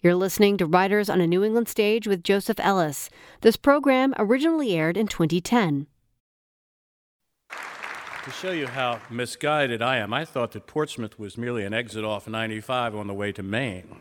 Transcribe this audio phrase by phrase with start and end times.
[0.00, 3.10] You're listening to Writers on a New England Stage with Joseph Ellis.
[3.40, 5.88] This program originally aired in 2010.
[7.50, 12.04] To show you how misguided I am, I thought that Portsmouth was merely an exit
[12.04, 13.96] off 95 on the way to Maine.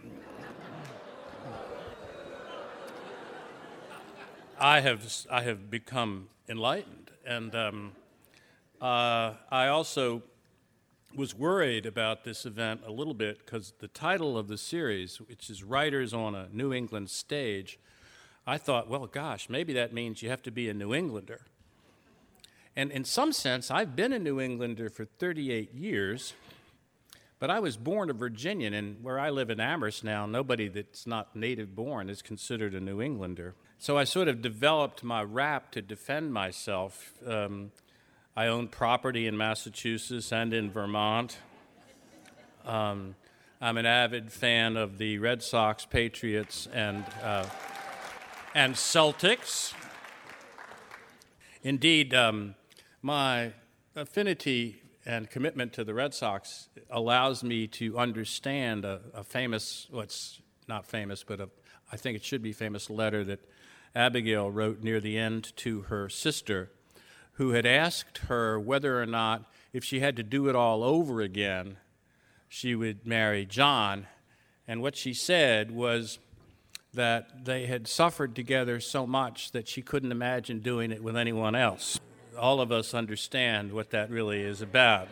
[4.59, 7.91] I have, I have become enlightened, and um,
[8.79, 10.21] uh, I also
[11.18, 15.50] was worried about this event a little bit because the title of the series, which
[15.50, 17.79] is Writers on a New England Stage,
[18.46, 21.42] I thought, well, gosh, maybe that means you have to be a New Englander.
[22.75, 26.33] And in some sense, I've been a New Englander for 38 years,
[27.39, 31.07] but I was born a Virginian, and where I live in Amherst now, nobody that's
[31.07, 33.56] not native born is considered a New Englander.
[33.80, 37.14] So I sort of developed my rap to defend myself.
[37.25, 37.72] Um,
[38.38, 41.39] I own property in Massachusetts and in Vermont.
[42.67, 43.16] Um,
[43.59, 47.47] I'm an avid fan of the Red Sox, Patriots, and, uh,
[48.53, 49.73] and Celtics.
[51.64, 52.53] Indeed, um,
[53.02, 53.53] my
[53.95, 60.42] affinity and commitment to the Red Sox allows me to understand a, a famous, what's
[60.67, 61.50] well, not famous, but a,
[61.92, 63.40] I think it should be famous letter that
[63.95, 66.69] Abigail wrote near the end to her sister
[67.38, 71.22] who had asked her whether or not, if she had to do it all over
[71.22, 71.78] again,
[72.50, 74.08] she would marry John.
[74.68, 76.18] And what she said was
[76.96, 81.54] that they had suffered together so much that she couldn't imagine doing it with anyone
[81.54, 82.00] else.
[82.40, 85.08] All of us understand what that really is about.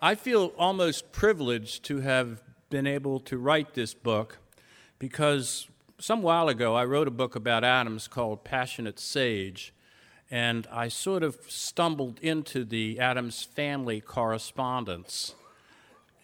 [0.00, 4.38] I feel almost privileged to have been able to write this book
[4.98, 9.74] because some while ago I wrote a book about Adams called Passionate Sage
[10.30, 15.34] and I sort of stumbled into the Adams family correspondence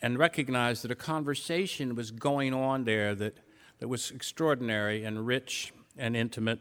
[0.01, 3.39] and recognized that a conversation was going on there that,
[3.81, 6.61] that was extraordinary and rich and intimate.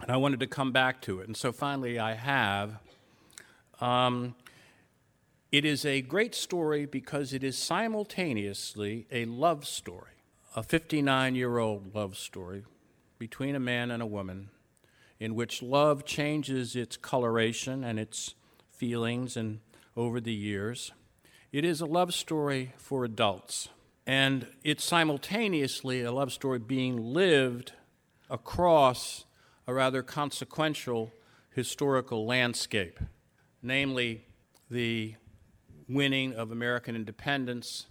[0.00, 1.26] And I wanted to come back to it.
[1.26, 2.78] And so finally I have.
[3.80, 4.34] Um,
[5.52, 10.12] it is a great story because it is simultaneously a love story,
[10.56, 12.64] a 59 year old love story
[13.18, 14.50] between a man and a woman
[15.20, 18.34] in which love changes its coloration and its
[18.70, 19.60] feelings and
[19.96, 20.92] over the years.
[21.50, 23.68] It is a love story for adults,
[24.06, 27.72] and it's simultaneously a love story being lived
[28.30, 29.24] across
[29.66, 31.12] a rather consequential
[31.50, 33.00] historical landscape,
[33.62, 34.24] namely
[34.70, 35.14] the
[35.88, 37.86] winning of American independence,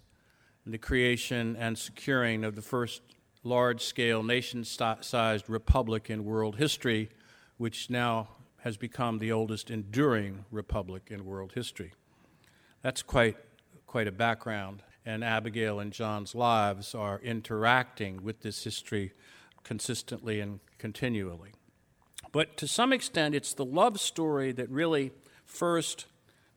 [0.65, 3.01] the creation and securing of the first
[3.43, 7.09] large scale, nation sized republic in world history,
[7.57, 8.29] which now
[8.59, 11.93] has become the oldest enduring republic in world history.
[12.81, 13.37] That's quite,
[13.85, 19.13] quite a background, and Abigail and John's lives are interacting with this history
[19.63, 21.51] consistently and continually.
[22.31, 25.11] But to some extent, it's the love story that really
[25.45, 26.05] first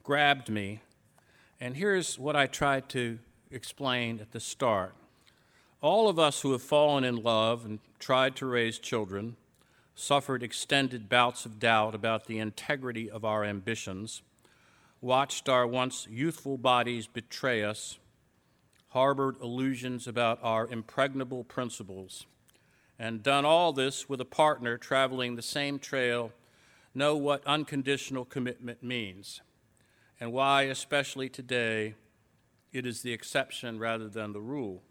[0.03, 0.81] grabbed me.
[1.61, 3.19] And here's what I tried to
[3.51, 4.95] explain at the start.
[5.81, 9.37] All of us who have fallen in love and tried to raise children
[10.01, 14.23] suffered extended bouts of doubt about the integrity of our ambitions,
[15.03, 17.99] watched our once youthful bodies betray us,
[18.89, 22.25] harbored illusions about our impregnable principles,
[22.99, 26.33] and done all this with a partner traveling the same trail,
[26.95, 29.43] know what unconditional commitment means,
[30.19, 31.95] and why, especially today,
[32.73, 34.83] it is the exception rather than the rule.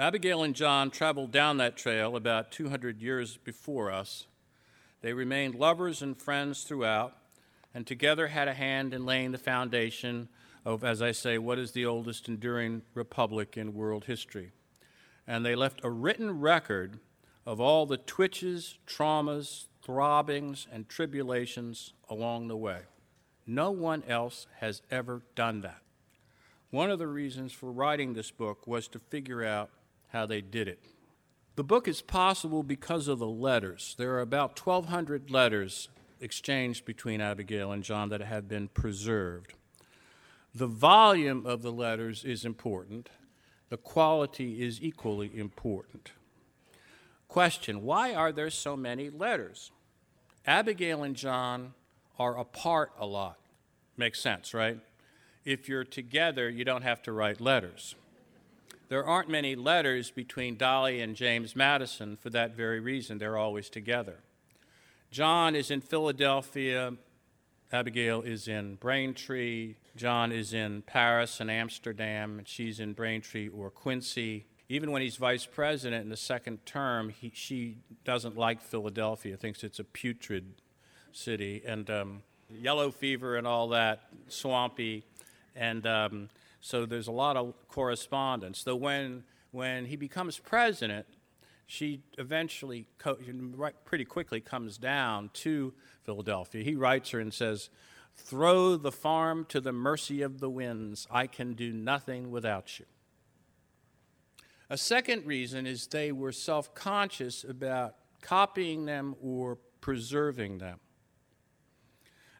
[0.00, 4.26] Abigail and John traveled down that trail about 200 years before us.
[5.02, 7.18] They remained lovers and friends throughout,
[7.74, 10.30] and together had a hand in laying the foundation
[10.64, 14.52] of, as I say, what is the oldest enduring republic in world history.
[15.26, 16.98] And they left a written record
[17.44, 22.80] of all the twitches, traumas, throbbings, and tribulations along the way.
[23.46, 25.82] No one else has ever done that.
[26.70, 29.68] One of the reasons for writing this book was to figure out
[30.12, 30.80] how they did it.
[31.56, 33.94] The book is possible because of the letters.
[33.98, 35.88] There are about 1,200 letters
[36.20, 39.54] exchanged between Abigail and John that have been preserved.
[40.54, 43.08] The volume of the letters is important,
[43.68, 46.12] the quality is equally important.
[47.28, 49.70] Question Why are there so many letters?
[50.46, 51.74] Abigail and John
[52.18, 53.38] are apart a lot.
[53.96, 54.78] Makes sense, right?
[55.44, 57.94] If you're together, you don't have to write letters.
[58.90, 63.18] There aren't many letters between Dolley and James Madison for that very reason.
[63.18, 64.16] They're always together.
[65.12, 66.94] John is in Philadelphia,
[67.70, 73.70] Abigail is in Braintree, John is in Paris and Amsterdam, and she's in Braintree or
[73.70, 74.46] Quincy.
[74.68, 79.62] even when he's vice president in the second term, he, she doesn't like Philadelphia, thinks
[79.62, 80.46] it's a putrid
[81.12, 82.22] city, and um,
[82.52, 85.04] yellow fever and all that, swampy.
[85.54, 86.28] And um,
[86.60, 88.62] so there's a lot of correspondence.
[88.64, 91.06] Though when, when he becomes president,
[91.66, 93.18] she eventually, co-
[93.84, 95.72] pretty quickly, comes down to
[96.02, 96.62] Philadelphia.
[96.62, 97.70] He writes her and says,
[98.16, 101.06] Throw the farm to the mercy of the winds.
[101.10, 102.86] I can do nothing without you.
[104.68, 110.80] A second reason is they were self conscious about copying them or preserving them.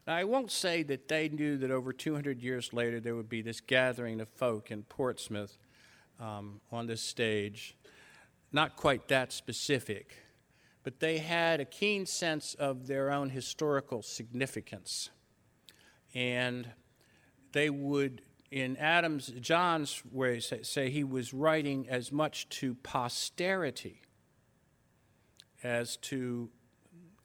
[0.07, 3.41] Now, I won't say that they knew that over 200 years later there would be
[3.41, 5.57] this gathering of folk in Portsmouth
[6.19, 7.77] um, on this stage.
[8.51, 10.15] Not quite that specific,
[10.83, 15.09] but they had a keen sense of their own historical significance.
[16.13, 16.67] And
[17.53, 24.01] they would, in Adams, John's way, say, say he was writing as much to posterity
[25.63, 26.49] as to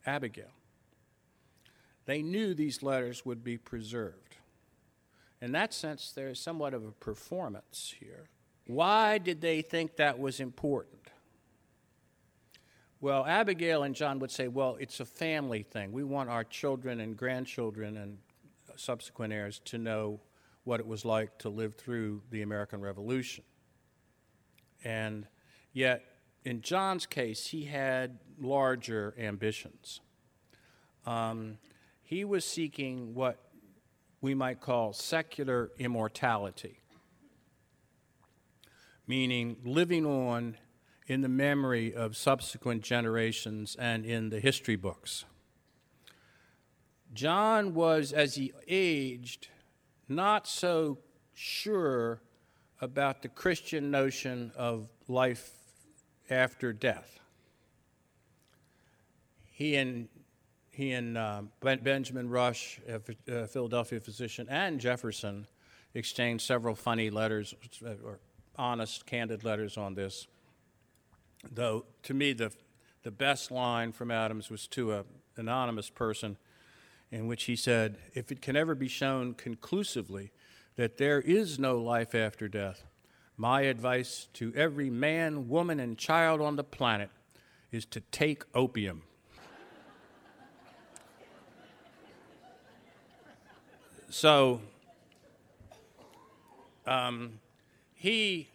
[0.05, 0.56] Abigail.
[2.07, 4.37] They knew these letters would be preserved.
[5.41, 8.29] In that sense, there is somewhat of a performance here.
[8.65, 11.11] Why did they think that was important?
[13.01, 15.91] Well, Abigail and John would say, well, it's a family thing.
[15.91, 18.17] We want our children and grandchildren and
[18.77, 20.21] subsequent heirs to know
[20.63, 23.43] what it was like to live through the American Revolution.
[24.83, 25.27] And
[25.73, 26.03] yet,
[26.45, 29.99] in John's case, he had larger ambitions.
[31.05, 31.57] Um,
[32.07, 33.37] he was seeking what
[34.21, 36.79] we might call secular immortality,
[39.05, 40.55] meaning living on
[41.07, 45.25] in the memory of subsequent generations and in the history books.
[47.13, 49.49] John was, as he aged,
[50.07, 50.99] not so
[51.33, 52.21] sure
[52.79, 55.51] about the Christian notion of life
[56.29, 57.19] after death.
[59.51, 60.07] He and
[60.77, 65.47] he and uh, Benjamin Rush, a, Philadelphia physician, and Jefferson
[65.95, 68.19] exchanged several funny letters, uh, or
[68.55, 70.27] honest, candid letters on this.
[71.51, 72.51] Though, to me, the,
[73.01, 76.37] the best line from Adams was to an anonymous person
[77.11, 80.31] in which he said, If it can ever be shown conclusively
[80.75, 82.83] that there is no life after death,
[83.35, 87.09] my advice to every man, woman, and child on the planet
[87.71, 89.01] is to take opium.
[94.09, 94.61] So
[96.85, 97.39] um,
[97.93, 98.49] he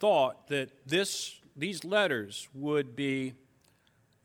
[0.00, 3.34] thought that this, these letters would be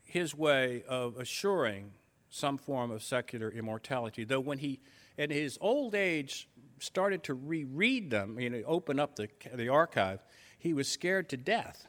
[0.04, 1.92] his way of assuring
[2.28, 4.24] some form of secular immortality.
[4.24, 4.80] Though when he,
[5.16, 6.48] in his old age,
[6.80, 10.20] started to reread them, you know, open up the, the archive,
[10.58, 11.86] he was scared to death.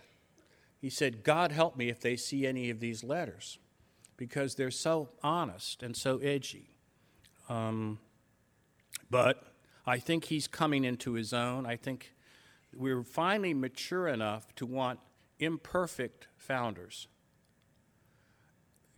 [0.80, 3.58] He said, God help me if they see any of these letters,
[4.16, 6.76] because they're so honest and so edgy.
[7.50, 8.00] Um,
[9.13, 9.44] but
[9.86, 11.68] I think he's coming into his own.
[11.68, 12.15] I think
[12.75, 15.00] we're finally mature enough to want
[15.38, 17.07] imperfect founders,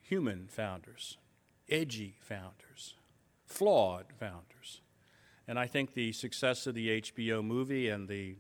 [0.02, 1.18] human founders,
[1.70, 2.96] edgy founders,
[3.46, 4.80] flawed founders.
[5.50, 8.38] And I think the success of the HBO movie and the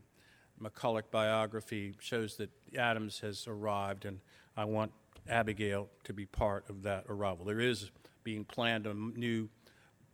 [0.63, 4.21] McCullough biography shows that Adams has arrived, and
[4.55, 4.93] I want
[5.27, 7.43] Abigail to be part of that arrival.
[7.43, 7.91] There is
[8.23, 9.49] being planned a new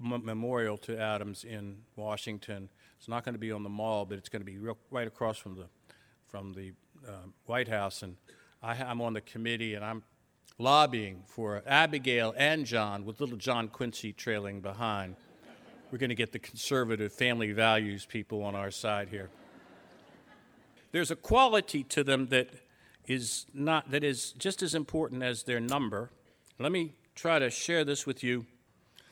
[0.04, 2.70] m- memorial to Adams in Washington.
[2.98, 5.08] It's not going to be on the mall, but it's going to be real, right
[5.08, 5.66] across from the
[6.28, 6.72] from the
[7.08, 8.04] uh, White House.
[8.04, 8.16] And
[8.64, 10.04] I, I'm on the committee, and I'm
[10.58, 15.16] lobbying for Abigail and John, with little John Quincy trailing behind.
[15.92, 19.30] We're going to get the conservative family values people on our side here.
[20.92, 22.50] There's a quality to them that
[23.08, 26.12] is not that is just as important as their number.
[26.60, 28.46] Let me try to share this with you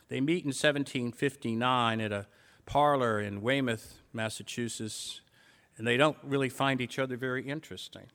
[0.09, 2.25] they meet in 1759 at a
[2.65, 5.21] parlor in Weymouth, Massachusetts,
[5.77, 8.07] and they don't really find each other very interesting.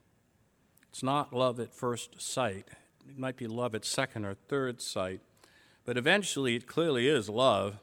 [0.90, 2.68] It's not love at first sight.
[3.08, 5.20] It might be love at second or third sight,
[5.84, 7.78] but eventually it clearly is love.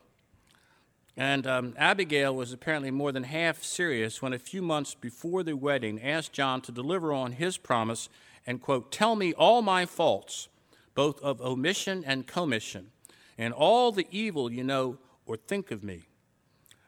[1.15, 5.55] And um, Abigail was apparently more than half serious when a few months before the
[5.55, 8.09] wedding asked John to deliver on his promise
[8.45, 10.47] and, quote, tell me all my faults,
[10.95, 12.91] both of omission and commission
[13.41, 16.03] and all the evil you know or think of me.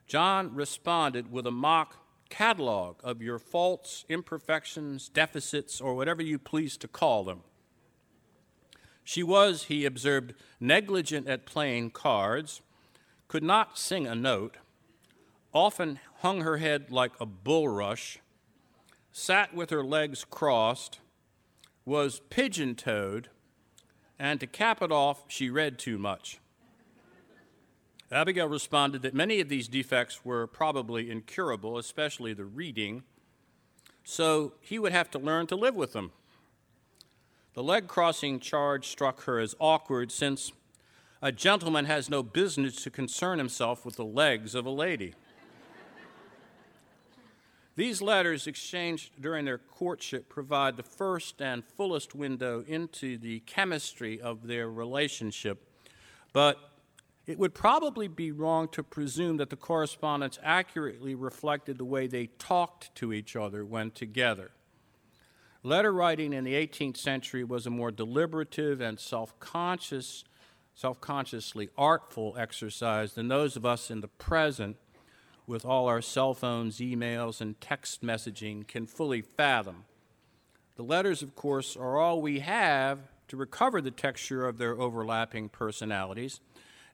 [0.06, 1.98] John responded with a mock
[2.30, 7.40] catalog of your faults, imperfections, deficits, or whatever you please to call them.
[9.04, 12.62] She was, he observed, negligent at playing cards,
[13.28, 14.58] could not sing a note,
[15.54, 18.20] often hung her head like a bulrush,
[19.12, 21.00] sat with her legs crossed,
[21.84, 23.30] was pigeon toed,
[24.20, 26.40] and to cap it off, she read too much.
[28.14, 33.02] Abigail responded that many of these defects were probably incurable, especially the reading,
[34.04, 36.12] so he would have to learn to live with them.
[37.56, 40.52] The leg crossing charge struck her as awkward since
[41.24, 45.16] a gentleman has no business to concern himself with the legs of a lady.
[47.76, 54.22] These letters exchanged during their courtship provide the first and fullest window into the chemistry
[54.22, 55.68] of their relationship,
[56.34, 56.73] but
[57.26, 62.28] it would probably be wrong to presume that the correspondence accurately reflected the way they
[62.28, 64.52] talked to each other when together.
[65.64, 70.26] Letter writing in the 18th century was a more deliberative and self-conscious,
[70.76, 74.76] self-consciously artful exercise than those of us in the present
[75.48, 79.86] with all our cell phones, emails, and text messaging can fully fathom.
[80.76, 83.00] The letters, of course, are all we have
[83.30, 86.42] to recover the texture of their overlapping personalities,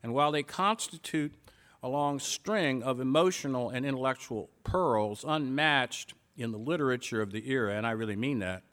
[0.01, 1.33] and while they constitute
[1.81, 7.75] a long string of emotional and intellectual pearls unmatched in the literature of the era,
[7.75, 8.63] and I really mean that,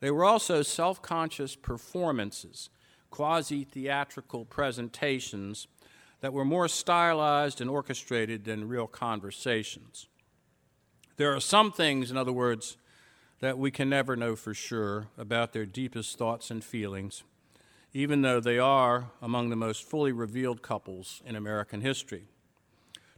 [0.00, 2.68] they were also self conscious performances,
[3.10, 5.66] quasi theatrical presentations
[6.20, 10.06] that were more stylized and orchestrated than real conversations.
[11.16, 12.76] There are some things, in other words,
[13.40, 17.22] that we can never know for sure about their deepest thoughts and feelings,
[17.94, 22.24] even though they are among the most fully revealed couples in American history.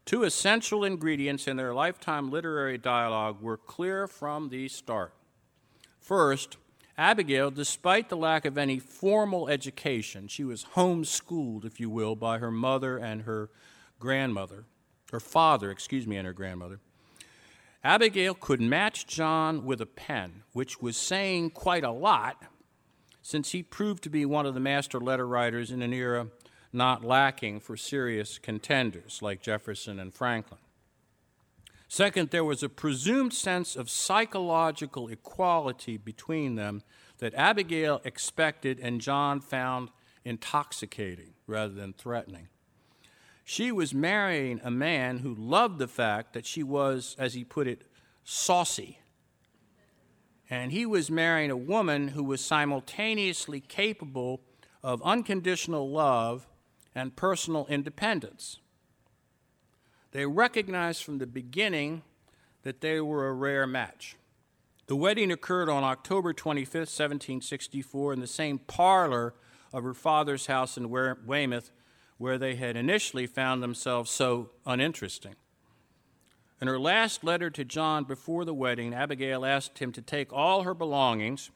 [0.04, 5.14] Two essential ingredients in their lifetime literary dialogue were clear from the start.
[5.98, 6.58] First,
[6.98, 12.38] Abigail, despite the lack of any formal education, she was homeschooled, if you will, by
[12.38, 13.50] her mother and her
[13.98, 14.64] grandmother,
[15.10, 16.80] her father, excuse me, and her grandmother.
[17.82, 22.42] Abigail could match John with a pen, which was saying quite a lot,
[23.26, 26.28] since he proved to be one of the master letter writers in an era
[26.72, 30.60] not lacking for serious contenders like Jefferson and Franklin.
[31.88, 36.84] Second, there was a presumed sense of psychological equality between them
[37.18, 39.88] that Abigail expected and John found
[40.24, 42.46] intoxicating rather than threatening.
[43.44, 47.66] She was marrying a man who loved the fact that she was, as he put
[47.66, 47.90] it,
[48.22, 49.00] saucy.
[50.48, 54.40] And he was marrying a woman who was simultaneously capable
[54.82, 56.46] of unconditional love
[56.94, 58.60] and personal independence.
[60.12, 62.02] They recognized from the beginning
[62.62, 64.16] that they were a rare match.
[64.86, 69.34] The wedding occurred on October 25, 1764, in the same parlor
[69.72, 71.72] of her father's house in Weymouth,
[72.18, 75.34] where they had initially found themselves so uninteresting.
[76.60, 80.62] In her last letter to John before the wedding, Abigail asked him to take all
[80.62, 81.50] her belongings,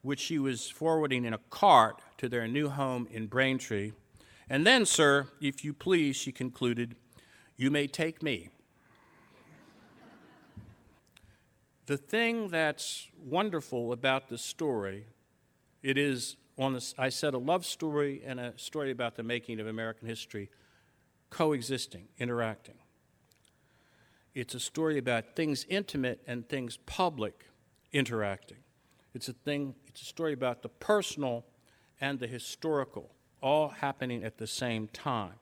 [0.00, 3.92] which she was forwarding in a cart to their new home in Braintree.
[4.48, 6.96] And then, sir, if you please, she concluded,
[7.56, 8.48] you may take me.
[11.88, 15.06] the thing that's wonderful about this story,
[15.82, 19.58] it is on this, I said a love story and a story about the making
[19.58, 20.50] of American history
[21.30, 22.74] coexisting, interacting.
[24.38, 27.46] It's a story about things intimate and things public
[27.92, 28.58] interacting.
[29.12, 31.44] It's a thing, it's a story about the personal
[32.00, 33.10] and the historical
[33.42, 35.34] all happening at the same time.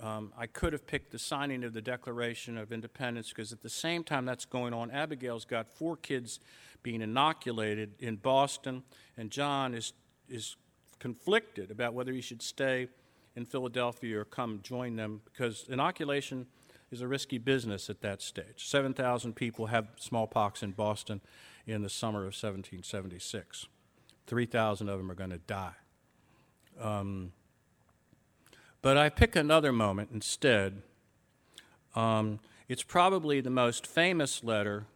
[0.00, 3.68] Um, I could have picked the signing of the Declaration of Independence because at the
[3.68, 6.38] same time that's going on, Abigail's got four kids
[6.84, 8.84] being inoculated in Boston,
[9.16, 9.92] and John is,
[10.28, 10.54] is
[11.00, 12.86] conflicted about whether he should stay
[13.34, 16.46] in Philadelphia or come join them because inoculation
[16.94, 18.68] is a risky business at that stage.
[18.68, 21.20] 7,000 people have smallpox in Boston
[21.66, 23.66] in the summer of 1776.
[24.28, 25.74] 3,000 of them are going to die.
[26.80, 27.32] Um,
[28.80, 30.82] but I pick another moment instead.
[31.96, 34.86] Um, it's probably the most famous letter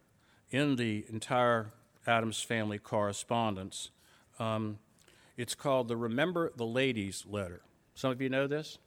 [0.50, 1.72] in the entire
[2.06, 3.90] Adams family correspondence.
[4.38, 4.78] Um,
[5.36, 7.62] it's called the Remember the Ladies letter.
[7.94, 8.78] Some of you know this?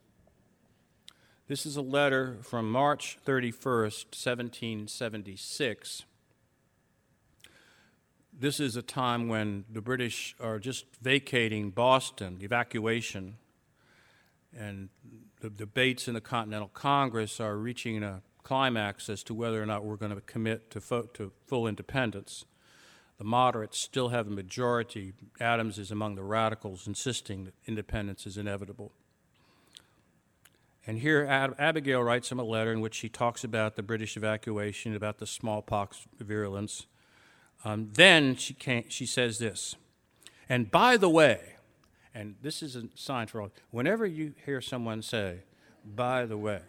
[1.48, 6.04] This is a letter from March 31st, 1776.
[8.32, 13.38] This is a time when the British are just vacating Boston, evacuation
[14.56, 14.88] and
[15.40, 19.84] the debates in the Continental Congress are reaching a climax as to whether or not
[19.84, 22.44] we're going to commit to, fo- to full independence.
[23.18, 25.12] The moderates still have a majority.
[25.40, 28.92] Adams is among the radicals, insisting that independence is inevitable.
[30.86, 34.16] And here, Ab- Abigail writes him a letter in which she talks about the British
[34.16, 36.86] evacuation, about the smallpox virulence.
[37.64, 39.76] Um, then she, came, she says this,
[40.48, 41.54] and by the way,
[42.14, 45.44] and this is a sign for all, whenever you hear someone say,
[45.84, 46.60] by the way,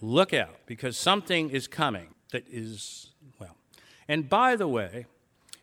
[0.00, 3.56] look out because something is coming that is, well,
[4.08, 5.06] and by the way,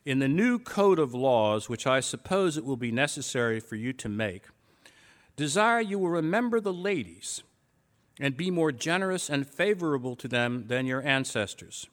[0.04, 3.92] in the new code of laws, which I suppose it will be necessary for you
[3.94, 4.44] to make,
[5.36, 7.42] desire you will remember the ladies
[8.18, 11.88] and be more generous and favorable to them than your ancestors.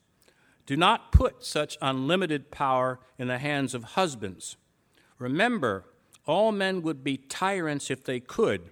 [0.65, 4.55] Do not put such unlimited power in the hands of husbands.
[5.19, 5.85] Remember,
[6.25, 8.71] all men would be tyrants if they could.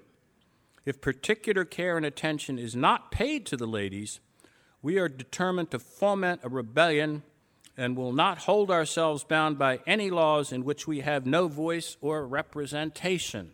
[0.85, 4.21] If particular care and attention is not paid to the ladies,
[4.81, 7.23] we are determined to foment a rebellion
[7.77, 11.97] and will not hold ourselves bound by any laws in which we have no voice
[12.01, 13.51] or representation.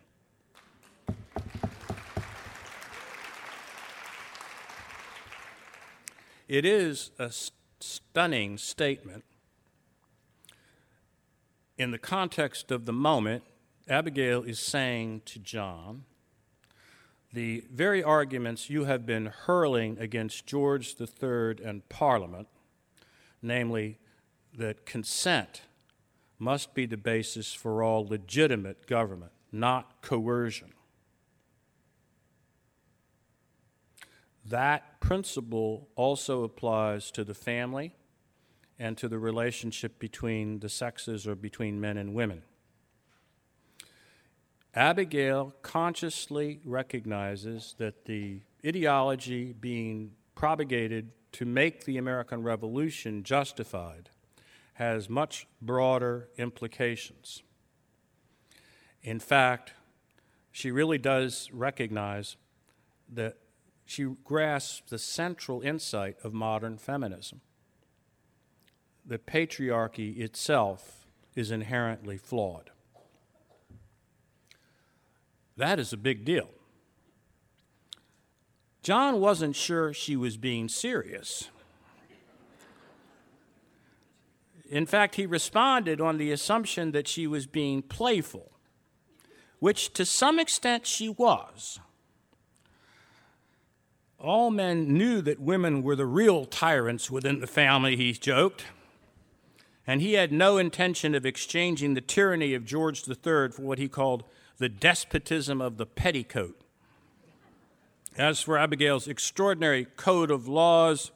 [6.48, 9.24] It is a st- stunning statement.
[11.76, 13.44] In the context of the moment,
[13.86, 16.04] Abigail is saying to John,
[17.34, 22.48] the very arguments you have been hurling against George III and Parliament,
[23.42, 23.98] namely
[24.56, 25.62] that consent
[26.38, 30.72] must be the basis for all legitimate government, not coercion.
[34.48, 37.94] That principle also applies to the family
[38.78, 42.42] and to the relationship between the sexes or between men and women.
[44.74, 54.08] Abigail consciously recognizes that the ideology being propagated to make the American Revolution justified
[54.74, 57.42] has much broader implications.
[59.02, 59.74] In fact,
[60.52, 62.36] she really does recognize
[63.12, 63.36] that
[63.88, 67.40] she grasps the central insight of modern feminism
[69.06, 72.70] that patriarchy itself is inherently flawed.
[75.56, 76.50] That is a big deal.
[78.82, 81.48] John wasn't sure she was being serious.
[84.68, 88.52] In fact, he responded on the assumption that she was being playful,
[89.60, 91.80] which to some extent she was.
[94.18, 98.64] All men knew that women were the real tyrants within the family, he joked,
[99.86, 103.88] and he had no intention of exchanging the tyranny of George III for what he
[103.88, 104.24] called
[104.58, 106.60] the despotism of the petticoat.
[108.16, 111.12] As for Abigail's extraordinary code of laws,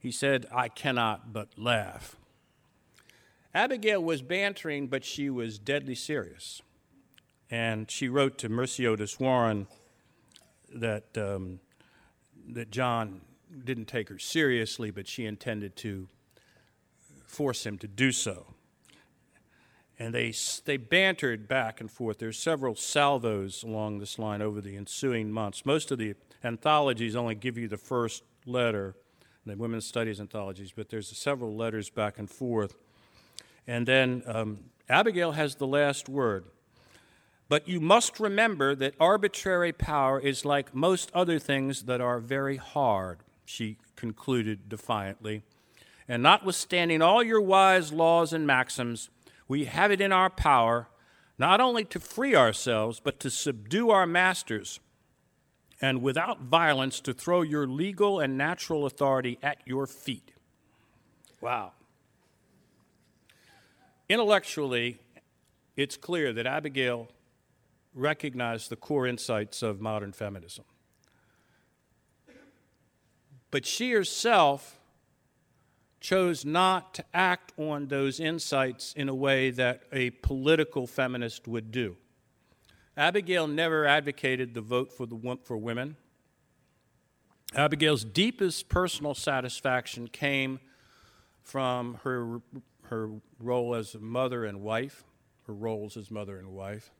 [0.00, 2.16] he said, I cannot but laugh.
[3.54, 6.62] Abigail was bantering, but she was deadly serious.
[7.48, 9.68] And she wrote to Mercy Otis Warren
[10.74, 11.60] that, um,
[12.48, 13.20] that John
[13.64, 16.08] didn't take her seriously, but she intended to
[17.26, 18.54] force him to do so.
[19.98, 20.32] And they,
[20.64, 22.18] they bantered back and forth.
[22.18, 25.66] There's several salvos along this line over the ensuing months.
[25.66, 28.94] Most of the anthologies only give you the first letter,
[29.44, 32.76] the women's studies anthologies, but there's several letters back and forth.
[33.66, 34.58] And then um,
[34.88, 36.44] Abigail has the last word.
[37.48, 42.56] But you must remember that arbitrary power is like most other things that are very
[42.56, 45.42] hard, she concluded defiantly.
[46.06, 49.08] And notwithstanding all your wise laws and maxims,
[49.46, 50.88] we have it in our power
[51.38, 54.80] not only to free ourselves, but to subdue our masters,
[55.80, 60.32] and without violence to throw your legal and natural authority at your feet.
[61.40, 61.72] Wow.
[64.08, 64.98] Intellectually,
[65.76, 67.08] it's clear that Abigail
[67.98, 70.64] recognized the core insights of modern feminism.
[73.50, 74.78] But she herself
[76.00, 81.70] chose not to act on those insights in a way that a political feminist would
[81.70, 81.96] do.
[82.96, 85.96] Abigail never advocated the vote for, the, for women.
[87.54, 90.60] Abigail's deepest personal satisfaction came
[91.42, 92.40] from her
[92.88, 95.04] her role as a mother and wife,
[95.46, 96.90] her roles as mother and wife.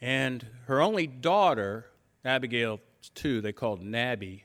[0.00, 1.86] And her only daughter,
[2.24, 2.80] Abigail,
[3.14, 4.44] too, they called Nabby,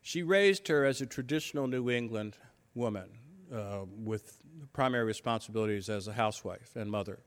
[0.00, 2.36] she raised her as a traditional New England
[2.74, 3.08] woman
[3.52, 4.38] uh, with
[4.72, 7.20] primary responsibilities as a housewife and mother.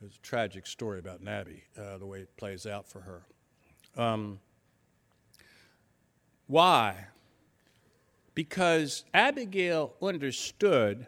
[0.00, 3.22] There's a tragic story about Nabby, uh, the way it plays out for her.
[3.96, 4.40] Um,
[6.46, 7.06] why?
[8.34, 11.06] Because Abigail understood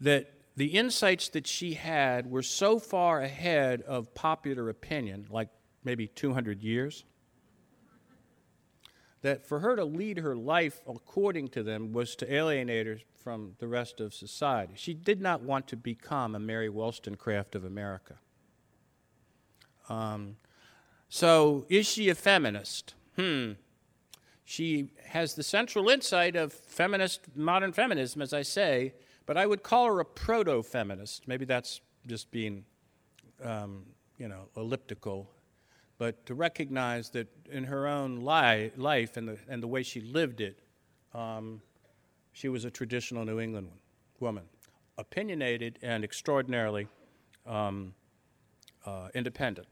[0.00, 5.48] that the insights that she had were so far ahead of popular opinion, like
[5.82, 7.04] maybe 200 years,
[9.22, 13.54] that for her to lead her life according to them was to alienate her from
[13.58, 14.74] the rest of society.
[14.76, 18.16] She did not want to become a Mary Wollstonecraft of America.
[19.88, 20.36] Um,
[21.08, 22.94] so, is she a feminist?
[23.16, 23.52] Hmm.
[24.44, 28.92] She has the central insight of feminist, modern feminism, as I say,
[29.26, 31.26] but I would call her a proto feminist.
[31.26, 32.64] Maybe that's just being,
[33.42, 33.84] um,
[34.18, 35.30] you know, elliptical.
[35.98, 40.00] But to recognize that in her own li- life and the, and the way she
[40.00, 40.58] lived it,
[41.14, 41.62] um,
[42.32, 43.68] she was a traditional New England
[44.20, 44.44] woman,
[44.98, 46.88] opinionated and extraordinarily
[47.46, 47.94] um,
[48.84, 49.68] uh, independent.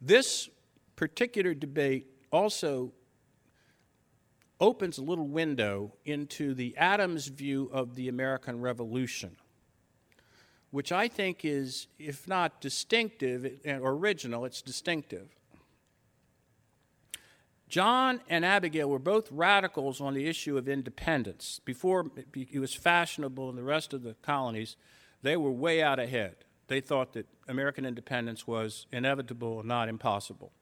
[0.00, 0.48] This
[0.96, 2.92] particular debate also
[4.60, 9.36] opens a little window into the Adams view of the American Revolution,
[10.70, 15.28] which I think is, if not distinctive or original, it's distinctive.
[17.68, 21.60] John and Abigail were both radicals on the issue of independence.
[21.64, 24.76] Before it was fashionable in the rest of the colonies,
[25.22, 26.34] they were way out ahead.
[26.66, 30.52] They thought that American independence was inevitable, and not impossible.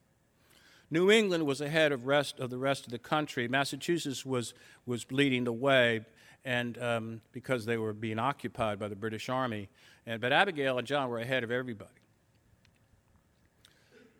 [0.90, 3.48] New England was ahead of rest of the rest of the country.
[3.48, 4.55] Massachusetts was
[4.87, 6.05] was leading the way,
[6.44, 9.68] and um, because they were being occupied by the British Army,
[10.07, 11.90] and but Abigail and John were ahead of everybody.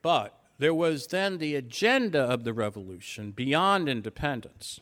[0.03, 4.81] But there was then the agenda of the revolution beyond independence.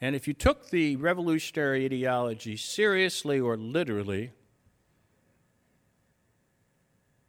[0.00, 4.32] And if you took the revolutionary ideology seriously or literally,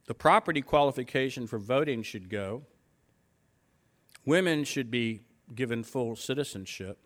[0.07, 2.63] the property qualification for voting should go.
[4.27, 5.21] Women should be
[5.55, 6.99] given full citizenship.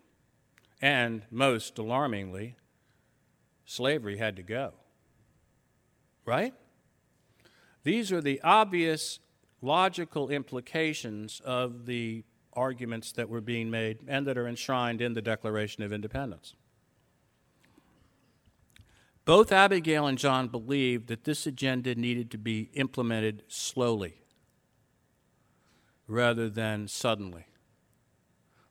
[0.82, 2.56] And most alarmingly,
[3.64, 4.72] slavery had to go.
[6.24, 6.52] Right?
[7.84, 9.20] These are the obvious
[9.60, 15.22] logical implications of the arguments that were being made and that are enshrined in the
[15.22, 16.56] Declaration of Independence.
[19.24, 24.21] Both Abigail and John believed that this agenda needed to be implemented slowly
[26.06, 27.46] rather than suddenly.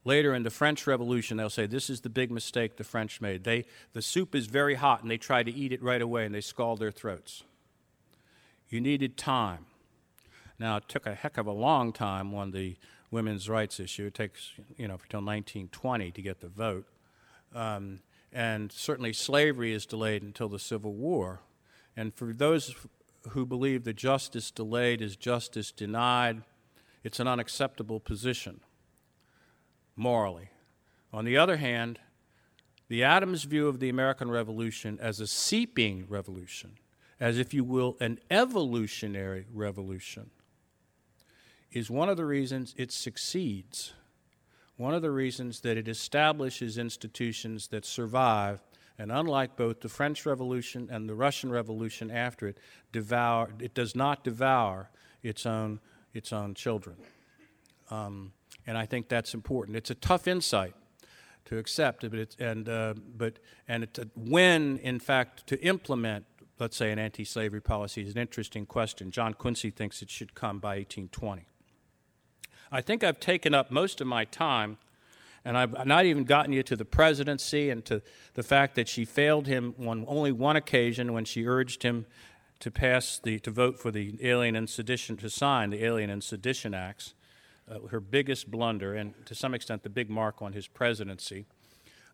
[0.04, 3.44] Later in the French Revolution, they'll say, This is the big mistake the French made.
[3.44, 6.34] They, the soup is very hot, and they try to eat it right away, and
[6.34, 7.44] they scald their throats.
[8.70, 9.67] You needed time.
[10.58, 12.78] Now, it took a heck of a long time on the
[13.12, 14.08] women's rights issue.
[14.08, 16.88] It takes, you know, until 1920 to get the vote.
[17.54, 18.00] Um,
[18.32, 21.41] and certainly slavery is delayed until the Civil War.
[21.98, 22.74] And for those
[23.30, 26.41] who believe that justice delayed is justice denied,
[27.04, 28.62] it's an unacceptable position
[29.96, 30.50] morally.
[31.14, 32.00] On the other hand,
[32.88, 36.78] the Adams view of the American Revolution as a seeping revolution,
[37.20, 40.30] as if you will, an evolutionary revolution,
[41.72, 43.94] is one of the reasons it succeeds.
[44.78, 48.62] One of the reasons that it establishes institutions that survive,
[48.98, 52.58] and unlike both the French Revolution and the Russian Revolution after it,
[52.92, 54.90] devour, it does not devour
[55.22, 55.80] its own
[56.13, 56.95] its own children.
[57.89, 58.34] Um,
[58.67, 59.78] and I think that's important.
[59.78, 60.74] It's a tough insight
[61.45, 66.26] to accept, but it's, and uh, but and when in fact to implement,
[66.60, 69.12] let's say, an anti-slavery policy is an interesting question.
[69.12, 71.45] John Quincy thinks it should come by 1820.
[72.71, 74.78] I think I've taken up most of my time,
[75.43, 78.02] and I've not even gotten you to the presidency and to
[78.36, 82.06] the fact that she failed him on only one occasion when she urged him
[82.62, 86.24] to pass the to vote for the Alien and Sedition to sign the Alien and
[86.24, 87.15] Sedition Acts,
[87.69, 91.45] uh, her biggest blunder and to some extent the big mark on his presidency.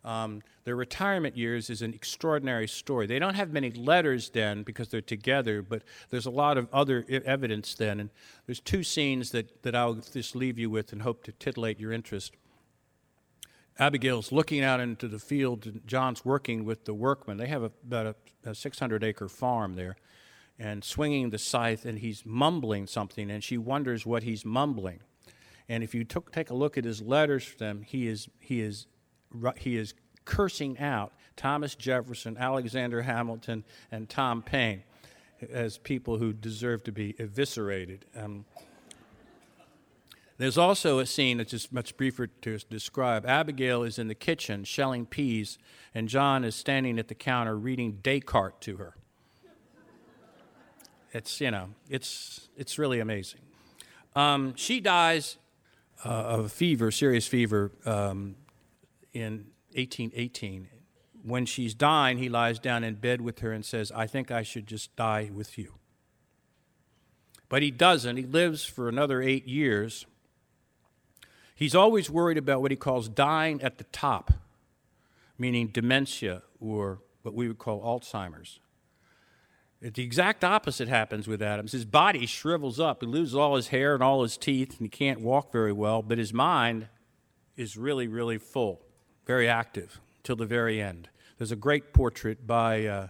[0.05, 3.07] Um, their retirement years is an extraordinary story.
[3.07, 7.05] They don't have many letters then because they're together, but there's a lot of other
[7.09, 7.99] I- evidence then.
[7.99, 8.09] And
[8.45, 11.91] there's two scenes that, that I'll just leave you with and hope to titillate your
[11.91, 12.35] interest.
[13.79, 17.37] Abigail's looking out into the field, and John's working with the workmen.
[17.37, 19.97] They have a, about a, a 600 acre farm there
[20.59, 24.99] and swinging the scythe, and he's mumbling something, and she wonders what he's mumbling.
[25.69, 28.87] And if you take a look at his letters to them, he is, he, is,
[29.57, 29.93] he is
[30.25, 34.83] cursing out Thomas Jefferson, Alexander Hamilton, and Tom Paine
[35.51, 38.05] as people who deserve to be eviscerated.
[38.15, 38.45] Um,
[40.37, 43.25] there's also a scene that's just much briefer to describe.
[43.25, 45.57] Abigail is in the kitchen shelling peas,
[45.95, 48.95] and John is standing at the counter reading Descartes to her.
[51.17, 53.41] It's, you know, it's, it's really amazing.
[54.15, 55.37] Um, she dies
[56.05, 58.35] uh, of a fever, serious fever, um,
[59.13, 60.67] in 1818.
[61.23, 64.43] When she's dying, he lies down in bed with her and says, I think I
[64.43, 65.73] should just die with you.
[67.49, 68.17] But he doesn't.
[68.17, 70.05] He lives for another eight years.
[71.55, 74.33] He's always worried about what he calls dying at the top,
[75.39, 78.59] meaning dementia or what we would call Alzheimer's.
[79.79, 81.71] The exact opposite happens with Adams.
[81.71, 83.01] His body shrivels up.
[83.01, 86.01] He loses all his hair and all his teeth, and he can't walk very well,
[86.01, 86.87] but his mind
[87.55, 88.81] is really, really full,
[89.25, 91.09] very active till the very end.
[91.37, 93.07] There's a great portrait by uh,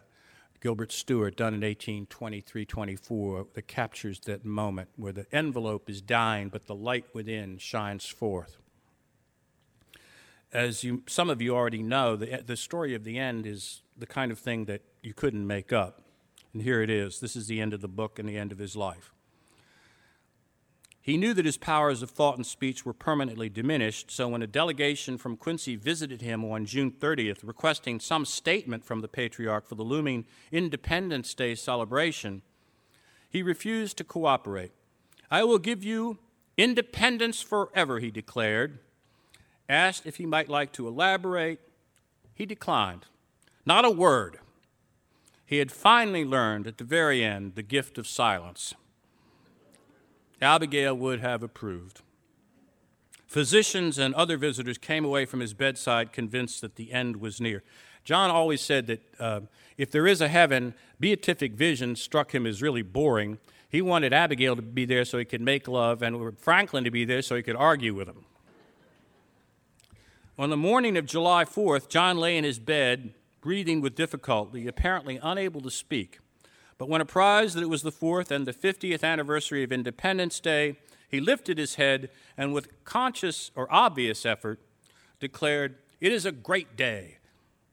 [0.59, 6.49] Gilbert Stuart done in 1823 24 that captures that moment where the envelope is dying,
[6.49, 8.57] but the light within shines forth.
[10.51, 14.05] As you, some of you already know, the, the story of the end is the
[14.05, 16.01] kind of thing that you couldn't make up.
[16.57, 17.19] And here it is.
[17.19, 19.13] This is the end of the book and the end of his life.
[20.99, 24.47] He knew that his powers of thought and speech were permanently diminished, so when a
[24.47, 29.75] delegation from Quincy visited him on June 30th requesting some statement from the patriarch for
[29.75, 32.41] the looming Independence Day celebration,
[33.29, 34.71] he refused to cooperate.
[35.29, 36.17] I will give you
[36.57, 38.79] independence forever, he declared.
[39.69, 41.59] Asked if he might like to elaborate,
[42.33, 43.05] he declined.
[43.63, 44.39] Not a word.
[45.47, 48.73] He had finally learned at the very end the gift of silence.
[50.41, 52.01] Abigail would have approved.
[53.25, 57.63] Physicians and other visitors came away from his bedside convinced that the end was near.
[58.03, 59.39] John always said that uh,
[59.77, 63.37] if there is a heaven, beatific vision struck him as really boring.
[63.69, 67.05] He wanted Abigail to be there so he could make love, and Franklin to be
[67.05, 68.25] there so he could argue with him.
[70.37, 73.13] On the morning of July 4th, John lay in his bed,
[73.47, 76.19] breathing with difficulty, apparently unable to speak.
[76.77, 80.75] But when apprised that it was the fourth and the 50th anniversary of Independence Day,
[81.07, 84.59] he lifted his head and, with conscious or obvious effort,
[85.21, 87.19] declared, It is a great day.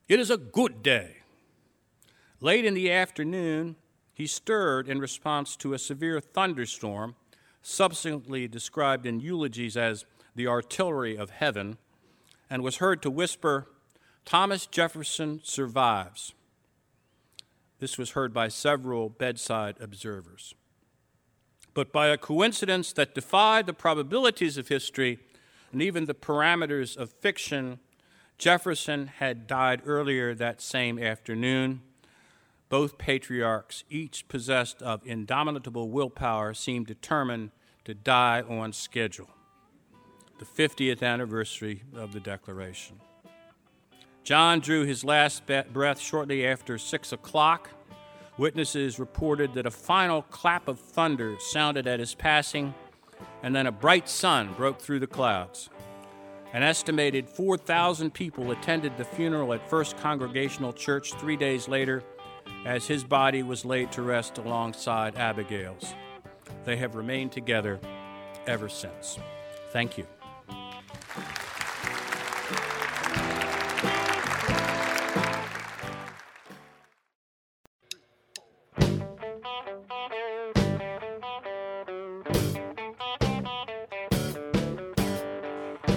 [0.09, 1.17] It is a good day.
[2.41, 3.75] Late in the afternoon,
[4.13, 7.17] he stirred in response to a severe thunderstorm,
[7.63, 10.05] subsequently described in eulogies as
[10.37, 11.79] the artillery of heaven,
[12.49, 13.67] and was heard to whisper,
[14.25, 16.33] Thomas Jefferson survives.
[17.79, 20.55] This was heard by several bedside observers.
[21.75, 25.19] But by a coincidence that defied the probabilities of history
[25.73, 27.81] and even the parameters of fiction,
[28.39, 31.83] Jefferson had died earlier that same afternoon.
[32.69, 37.51] Both patriarchs, each possessed of indomitable willpower, seemed determined
[37.85, 39.31] to die on schedule.
[40.39, 43.01] The 50th anniversary of the Declaration.
[44.25, 47.69] John drew his last breath shortly after 6 o'clock.
[48.39, 52.75] Witnesses reported that a final clap of thunder sounded at his passing,
[53.43, 55.69] and then a bright sun broke through the clouds.
[56.55, 62.03] An estimated 4,000 people attended the funeral at First Congregational Church three days later
[62.65, 65.95] as his body was laid to rest alongside Abigail's.
[66.65, 67.79] They have remained together
[68.47, 69.19] ever since.
[69.71, 70.07] Thank you.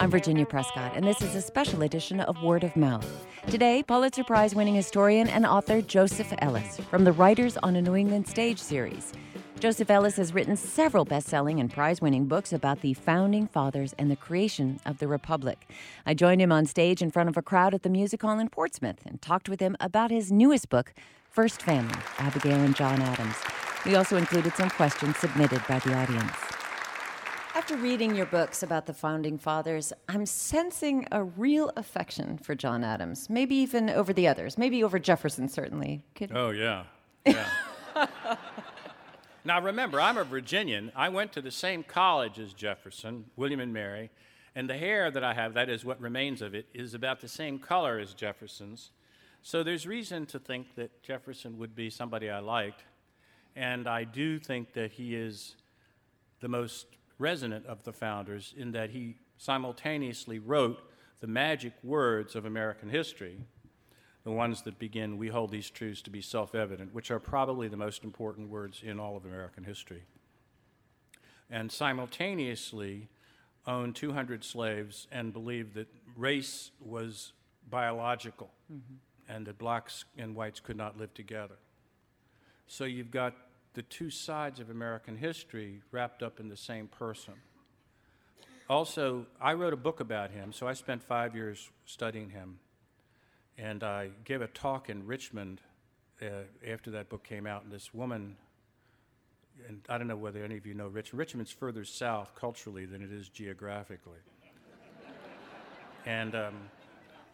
[0.08, 3.28] I'm Virginia Prescott, and this is a special edition of Word of Mouth.
[3.50, 7.94] Today, Pulitzer Prize winning historian and author Joseph Ellis from the Writers on a New
[7.94, 9.12] England Stage series.
[9.60, 13.94] Joseph Ellis has written several best selling and prize winning books about the founding fathers
[14.00, 15.68] and the creation of the Republic.
[16.06, 18.48] I joined him on stage in front of a crowd at the Music Hall in
[18.48, 20.94] Portsmouth and talked with him about his newest book,
[21.30, 23.36] First Family Abigail and John Adams.
[23.86, 26.47] We also included some questions submitted by the audience.
[27.68, 32.82] After reading your books about the founding fathers, I'm sensing a real affection for John
[32.82, 36.02] Adams, maybe even over the others, maybe over Jefferson, certainly.
[36.16, 36.32] Could...
[36.34, 36.86] Oh, yeah.
[37.26, 37.46] Yeah.
[39.44, 40.94] now, remember, I'm a Virginian.
[40.96, 44.12] I went to the same college as Jefferson, William and Mary,
[44.56, 47.28] and the hair that I have, that is what remains of it, is about the
[47.28, 48.92] same color as Jefferson's.
[49.42, 52.86] So there's reason to think that Jefferson would be somebody I liked.
[53.58, 55.58] And I do think that he is
[56.40, 56.86] the most
[57.20, 60.80] resonant of the founders in that he simultaneously wrote
[61.20, 63.38] the magic words of American history,
[64.24, 67.68] the ones that begin, We hold these truths to be self evident, which are probably
[67.68, 70.04] the most important words in all of American history,
[71.50, 73.08] and simultaneously
[73.66, 77.34] owned 200 slaves and believed that race was
[77.70, 78.96] biological mm-hmm.
[79.28, 81.56] and that blacks and whites could not live together.
[82.68, 83.36] So you've got
[83.78, 87.36] the two sides of American history wrapped up in the same person.
[88.68, 92.58] Also, I wrote a book about him, so I spent five years studying him.
[93.56, 95.62] And I gave a talk in Richmond
[96.24, 96.26] uh,
[96.68, 98.36] after that book came out, and this woman,
[99.68, 101.20] and I don't know whether any of you know Richmond.
[101.20, 104.18] Richmond's further south culturally than it is geographically.
[106.08, 106.56] and um,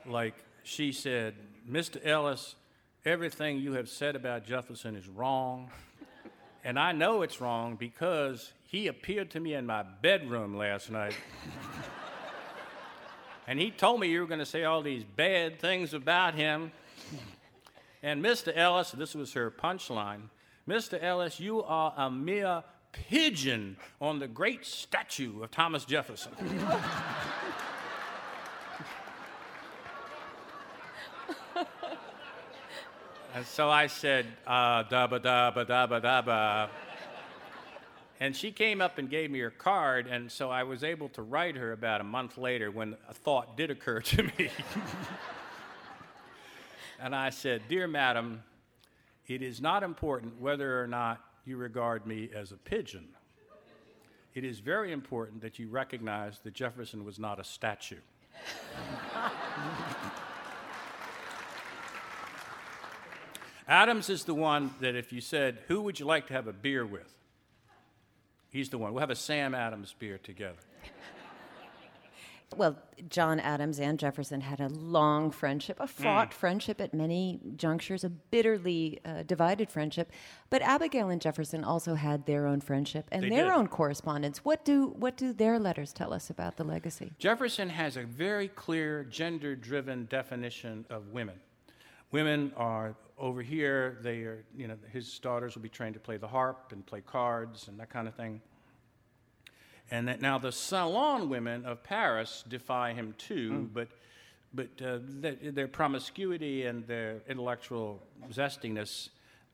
[0.05, 1.35] like she said,
[1.71, 2.05] Mr.
[2.05, 2.55] Ellis,
[3.05, 5.71] everything you have said about Jefferson is wrong.
[6.63, 11.15] And I know it's wrong because he appeared to me in my bedroom last night.
[13.47, 16.71] and he told me you were going to say all these bad things about him.
[18.01, 18.55] And Mr.
[18.55, 20.29] Ellis, this was her punchline
[20.67, 21.01] Mr.
[21.01, 26.31] Ellis, you are a mere pigeon on the great statue of Thomas Jefferson.
[33.33, 36.69] and so I said, uh, dabba dabba dabba dabba.
[38.19, 41.21] And she came up and gave me her card, and so I was able to
[41.23, 44.49] write her about a month later when a thought did occur to me.
[47.01, 48.43] and I said, Dear Madam,
[49.27, 53.07] it is not important whether or not you regard me as a pigeon.
[54.35, 57.97] It is very important that you recognize that Jefferson was not a statue.
[63.67, 66.53] Adams is the one that if you said, Who would you like to have a
[66.53, 67.13] beer with?
[68.49, 68.93] He's the one.
[68.93, 70.57] We'll have a Sam Adams beer together.
[72.55, 72.77] Well,
[73.09, 76.33] John Adams and Jefferson had a long friendship, a fraught Mm.
[76.35, 80.11] friendship at many junctures, a bitterly uh, divided friendship.
[80.51, 83.53] But Abigail and Jefferson also had their own friendship and They their did.
[83.53, 84.45] own correspondence.
[84.45, 87.11] What do what do their letters tell us about the legacy?
[87.17, 91.39] Jefferson has a very clear gender driven definition of women.
[92.11, 92.93] Women are
[93.23, 96.73] over here, they are, you know, his daughters will be trained to play the harp
[96.73, 98.41] and play cards and that kind of thing.
[99.89, 103.87] And that now the salon women of Paris defy him too, but,
[104.53, 109.07] but uh, th- their promiscuity and their intellectual zestiness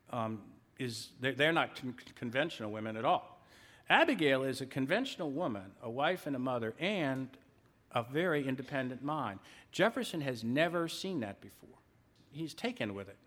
[0.09, 0.41] um,
[0.79, 3.39] is, they're, they're not con- conventional women at all.
[3.87, 7.29] Abigail is a conventional woman, a wife and a mother, and
[7.91, 9.39] a very independent mind.
[9.71, 11.69] Jefferson has never seen that before.
[12.31, 13.17] He's taken with it.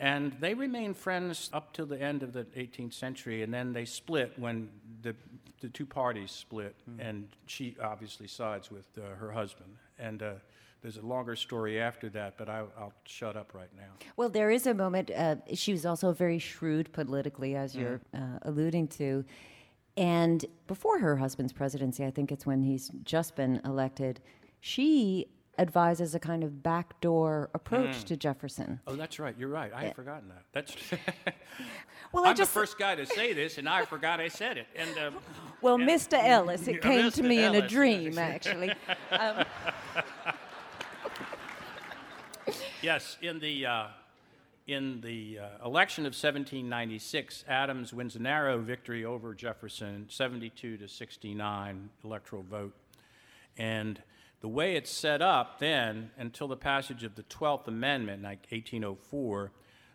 [0.00, 3.84] And they remain friends up till the end of the 18th century, and then they
[3.84, 4.70] split when
[5.02, 5.14] the,
[5.60, 9.70] the two parties split, and she obviously sides with uh, her husband.
[9.98, 10.32] And uh,
[10.80, 13.92] there's a longer story after that, but I, I'll shut up right now.
[14.16, 15.10] Well, there is a moment.
[15.10, 17.80] Uh, she was also very shrewd politically, as Mm.
[17.80, 19.22] you're uh, alluding to.
[19.98, 24.20] And before her husband's presidency, I think it's when he's just been elected,
[24.60, 25.26] she
[25.60, 28.04] advises a kind of backdoor approach Mm.
[28.04, 28.80] to Jefferson.
[28.86, 29.34] Oh, that's right.
[29.38, 29.70] You're right.
[29.74, 30.44] I had forgotten that.
[30.52, 30.74] That's.
[32.12, 34.58] Well, I I'm just the first guy to say this, and I forgot I said
[34.58, 34.66] it.
[34.74, 35.10] And uh,
[35.62, 35.86] well, yeah.
[35.86, 36.14] Mr.
[36.20, 37.24] Ellis, it came to Mr.
[37.28, 38.72] me in a dream, actually.
[39.12, 39.44] Um,
[42.82, 43.86] yes, in the uh,
[44.66, 50.88] in the uh, election of 1796, Adams wins a narrow victory over Jefferson, 72 to
[50.88, 52.74] 69 electoral vote,
[53.56, 54.02] and
[54.40, 59.52] the way it's set up then, until the passage of the 12th Amendment, like 1804,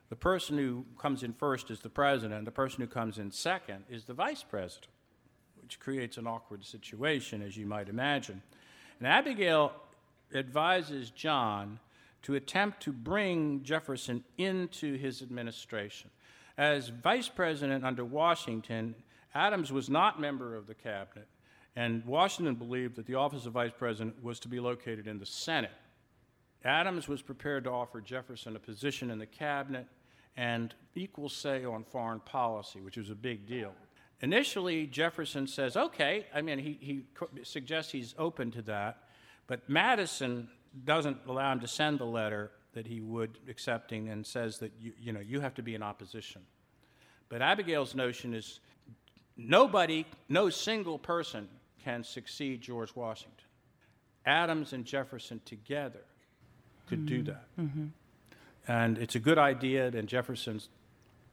[0.10, 3.31] the person who comes in first is the president, and the person who comes in
[3.31, 4.91] second is the vice president,
[5.62, 8.43] which creates an awkward situation, as you might imagine.
[8.99, 9.73] And Abigail
[10.34, 11.79] advises John
[12.21, 16.12] to attempt to bring Jefferson into his administration.
[16.58, 18.95] As vice president under Washington,
[19.34, 21.27] Adams was not member of the cabinet,
[21.75, 25.25] and Washington believed that the office of vice president was to be located in the
[25.25, 25.71] Senate.
[26.63, 29.88] Adams was prepared to offer Jefferson a position in the cabinet
[30.38, 33.73] and equal say on foreign policy, which was a big deal.
[34.21, 37.03] Initially, Jefferson says, okay, I mean, he, he
[37.43, 39.03] suggests he's open to that,
[39.47, 40.47] but Madison
[40.85, 44.93] doesn't allow him to send the letter that he would accepting and says that you,
[44.99, 46.41] you know you have to be in opposition.
[47.29, 48.59] But Abigail's notion is
[49.38, 51.47] nobody, no single person
[51.86, 53.45] can succeed George Washington.
[54.26, 56.04] Adams and Jefferson together
[56.88, 57.26] could do mm-hmm.
[57.26, 57.45] that.
[57.60, 57.86] Mm-hmm.
[58.67, 60.60] And it's a good idea, and Jefferson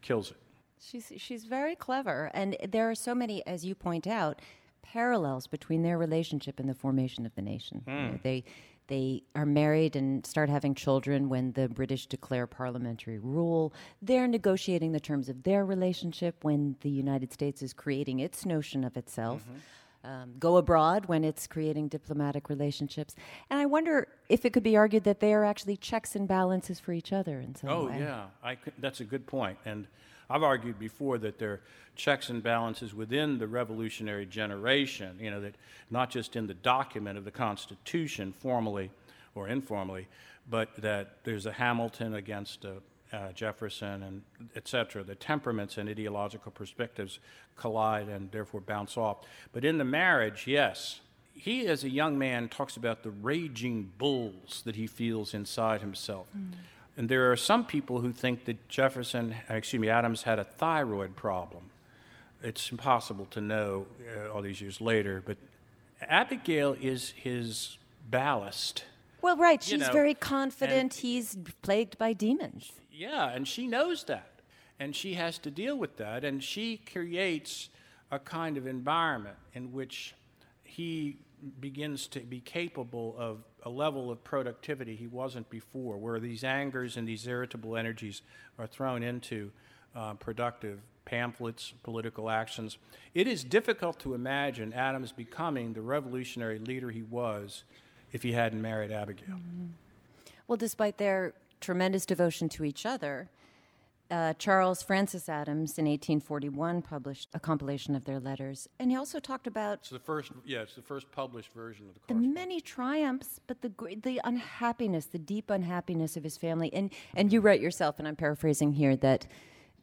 [0.03, 0.37] kills it.
[0.79, 4.41] She's she's very clever, and there are so many, as you point out,
[4.83, 7.83] parallels between their relationship and the formation of the nation.
[7.87, 8.17] You know, hmm.
[8.23, 8.45] they
[8.89, 13.73] they are married and start having children when the British declare parliamentary rule.
[14.03, 18.85] They're negotiating the terms of their relationship when the United States is creating its notion
[18.85, 19.45] of itself.
[19.45, 19.59] Mm-hmm.
[20.05, 23.15] Um, go abroad when it's creating diplomatic relationships.
[23.51, 26.81] And I wonder if it could be argued that they are actually checks and balances
[26.81, 28.01] for each other in some Oh, way.
[28.01, 29.59] yeah, I could, that's a good point.
[29.65, 29.87] And
[30.29, 31.61] I've argued before that there are
[31.95, 35.55] checks and balances within the revolutionary generation, you know, that
[35.89, 38.91] not just in the document of the Constitution, formally
[39.37, 40.09] or informally,
[40.51, 42.79] but that there's a Hamilton against a,
[43.13, 44.23] uh, Jefferson and
[44.57, 45.03] et cetera.
[45.03, 47.19] The temperaments and ideological perspectives
[47.57, 49.19] collide and therefore bounce off.
[49.53, 51.01] But in the marriage, yes,
[51.35, 56.27] he, as a young man, talks about the raging bulls that he feels inside himself.
[56.37, 56.53] Mm.
[56.97, 61.17] And there are some people who think that Jefferson, excuse me, Adams had a thyroid
[61.17, 61.71] problem.
[62.43, 65.37] It's impossible to know uh, all these years later, but
[66.03, 67.79] Abigail is his
[68.11, 68.85] ballast.
[69.23, 69.63] Well, right.
[69.63, 72.73] She's know, very confident he's plagued by demons.
[72.93, 74.29] Yeah, and she knows that.
[74.79, 76.25] And she has to deal with that.
[76.25, 77.71] And she creates
[78.11, 80.15] a kind of environment in which
[80.65, 81.19] he
[81.61, 86.97] begins to be capable of a level of productivity he wasn't before, where these angers
[86.97, 88.23] and these irritable energies
[88.59, 89.51] are thrown into
[89.97, 92.79] uh, productive pamphlets, political actions.
[93.15, 97.65] It is difficult to imagine Adams becoming the revolutionary leader he was
[98.13, 99.37] if he hadn't married Abigail.
[99.37, 99.67] Mm-hmm.
[100.47, 103.31] Well, despite their tremendous devotion to each other,
[104.11, 109.19] uh, Charles Francis Adams in 1841 published a compilation of their letters, and he also
[109.19, 112.01] talked about it's the first, yeah, it's the first published version of the.
[112.13, 117.33] The many triumphs, but the the unhappiness, the deep unhappiness of his family, and and
[117.33, 119.27] you write yourself, and I'm paraphrasing here that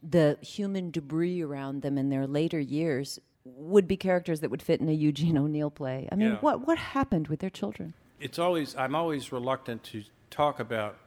[0.04, 4.80] the human debris around them in their later years would be characters that would fit
[4.80, 6.08] in a Eugene O'Neill play.
[6.12, 6.38] I mean, yeah.
[6.38, 7.96] what what happened with their children?
[8.20, 10.98] It's always I'm always reluctant to talk about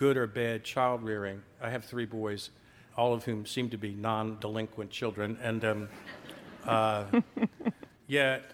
[0.00, 1.42] good or bad child rearing.
[1.62, 2.48] I have three boys
[2.96, 5.38] all of whom seem to be non delinquent children.
[5.42, 5.88] And um,
[6.66, 7.04] uh,
[8.06, 8.50] yet,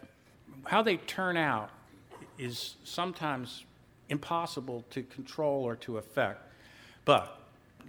[0.65, 1.71] how they turn out
[2.37, 3.65] is sometimes
[4.09, 6.43] impossible to control or to affect.
[7.05, 7.41] But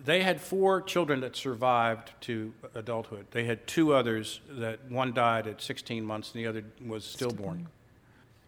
[0.05, 3.25] they had four children that survived to adulthood.
[3.31, 7.67] They had two others that one died at 16 months and the other was stillborn.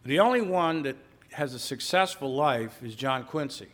[0.05, 0.97] The only one that
[1.31, 3.69] has a successful life is John Quincy.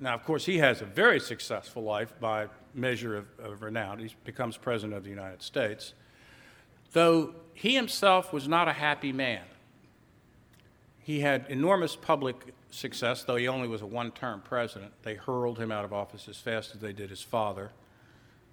[0.00, 3.98] Now, of course, he has a very successful life by measure of, of renown.
[3.98, 5.92] He becomes president of the United States.
[6.92, 9.42] Though he himself was not a happy man.
[11.00, 14.92] He had enormous public success, though he only was a one term president.
[15.02, 17.70] They hurled him out of office as fast as they did his father,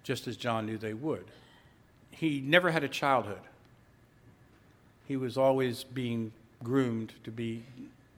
[0.03, 1.25] just as John knew they would.
[2.11, 3.39] He never had a childhood.
[5.07, 6.33] He was always being
[6.63, 7.63] groomed to be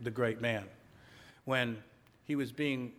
[0.01, 0.63] the great man.
[1.45, 1.77] When
[2.25, 2.93] he was being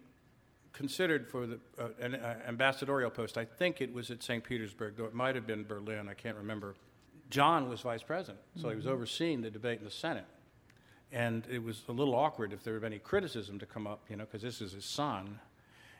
[0.72, 3.36] considered for the, uh, an uh, ambassadorial post.
[3.36, 4.42] I think it was at St.
[4.42, 6.08] Petersburg, though it might have been Berlin.
[6.08, 6.74] I can't remember.
[7.30, 8.70] John was vice president, so mm-hmm.
[8.70, 8.94] he was mm-hmm.
[8.94, 10.26] overseeing the debate in the Senate.
[11.12, 14.02] And it was a little awkward if there had been any criticism to come up,
[14.08, 15.40] you know, because this is his son.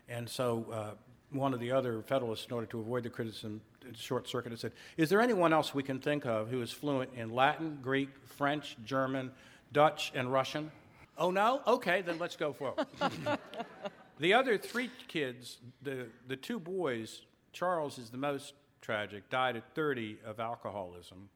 [0.09, 0.91] And so uh,
[1.31, 3.61] one of the other Federalists, in order to avoid the criticism,
[3.95, 7.31] short circuit, said, Is there anyone else we can think of who is fluent in
[7.31, 9.33] Latin, Greek, French, German,
[9.73, 10.71] Dutch, and Russian?
[11.19, 11.61] Oh, no?
[11.67, 12.87] Okay, then let's go forward.
[14.21, 17.23] The other three kids, the, the two boys,
[17.55, 18.53] Charles is the most
[18.83, 21.31] tragic, died at 30 of alcoholism.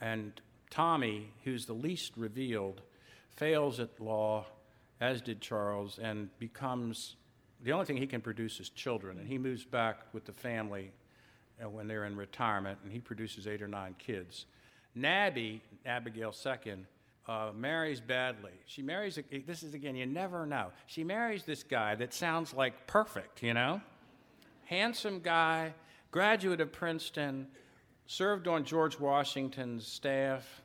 [0.00, 0.32] And
[0.70, 2.80] Tommy, who's the least revealed,
[3.36, 4.46] fails at law,
[4.98, 7.16] as did Charles, and becomes
[7.62, 9.18] the only thing he can produce is children.
[9.18, 10.92] And he moves back with the family
[11.62, 14.46] uh, when they're in retirement, and he produces eight or nine kids.
[14.94, 16.86] Nabby, Abigail second,
[17.28, 18.52] uh, marries badly.
[18.66, 20.68] She marries, this is again, you never know.
[20.86, 23.80] She marries this guy that sounds like perfect, you know?
[24.64, 25.74] Handsome guy,
[26.10, 27.46] graduate of Princeton,
[28.06, 30.62] served on George Washington's staff,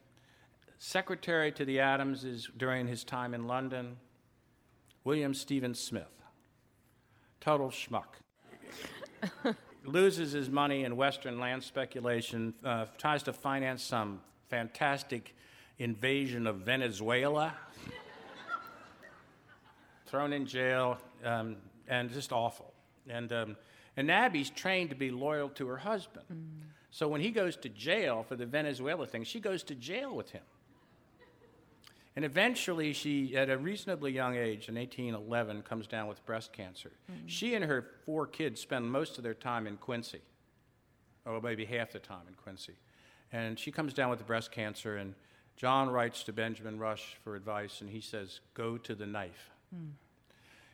[0.79, 3.97] secretary to the Adamses during his time in London,
[5.03, 6.11] William Stephen Smith.
[7.39, 8.15] Total schmuck.
[9.83, 15.35] Loses his money in Western land speculation, uh, tries to finance some fantastic
[15.79, 17.53] invasion of Venezuela,
[20.05, 21.57] thrown in jail, um,
[21.87, 22.73] and just awful.
[23.09, 23.57] And, um,
[23.97, 26.25] and Nabby's trained to be loyal to her husband.
[26.31, 26.67] Mm.
[26.91, 30.31] So when he goes to jail for the Venezuela thing, she goes to jail with
[30.31, 30.43] him.
[32.15, 36.91] And eventually, she, at a reasonably young age, in 1811, comes down with breast cancer.
[37.11, 37.27] Mm-hmm.
[37.27, 40.21] She and her four kids spend most of their time in Quincy,
[41.25, 42.75] or maybe half the time in Quincy.
[43.33, 45.13] And she comes down with breast cancer, and
[45.55, 49.51] John writes to Benjamin Rush for advice, and he says, Go to the knife.
[49.75, 49.91] Mm.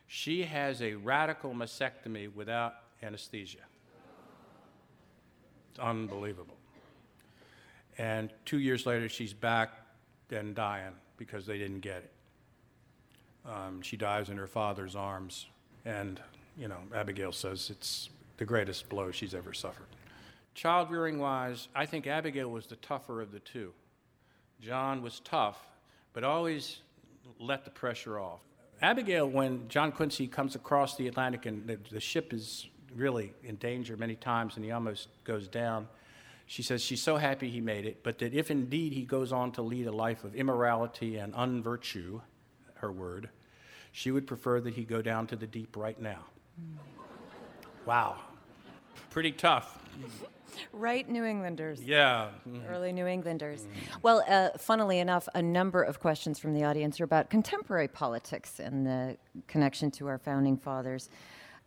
[0.08, 3.58] She has a radical mastectomy without anesthesia.
[5.70, 6.56] It's unbelievable.
[7.96, 9.70] And two years later, she's back
[10.30, 12.12] and dying because they didn't get it.
[13.48, 15.46] Um, she dies in her father's arms,
[15.84, 16.20] and
[16.56, 19.86] you know, Abigail says it's the greatest blow she's ever suffered.
[20.54, 23.72] Child rearing wise, I think Abigail was the tougher of the two.
[24.62, 25.58] John was tough,
[26.12, 26.78] but always
[27.40, 28.40] let the pressure off.
[28.80, 33.56] Abigail, when John Quincy comes across the Atlantic and the, the ship is really in
[33.56, 35.88] danger many times and he almost goes down,
[36.46, 39.52] She says she's so happy he made it, but that if indeed he goes on
[39.52, 42.20] to lead a life of immorality and unvirtue,
[42.74, 43.30] her word,
[43.90, 46.24] she would prefer that he go down to the deep right now.
[46.60, 46.76] Mm.
[47.86, 48.18] Wow.
[49.10, 49.78] Pretty tough.
[50.72, 51.82] Right, New Englanders.
[51.82, 52.28] Yeah.
[52.48, 52.66] Mm-hmm.
[52.68, 53.62] Early New Englanders.
[53.62, 53.98] Mm-hmm.
[54.02, 58.58] Well, uh, funnily enough, a number of questions from the audience are about contemporary politics
[58.58, 61.08] and the connection to our founding fathers.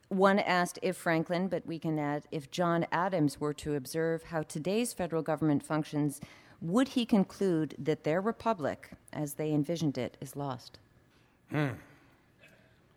[0.09, 4.43] One asked if Franklin, but we can add if John Adams were to observe how
[4.43, 6.21] today's federal government functions,
[6.61, 10.79] would he conclude that their republic, as they envisioned it, is lost?
[11.49, 11.69] Hmm.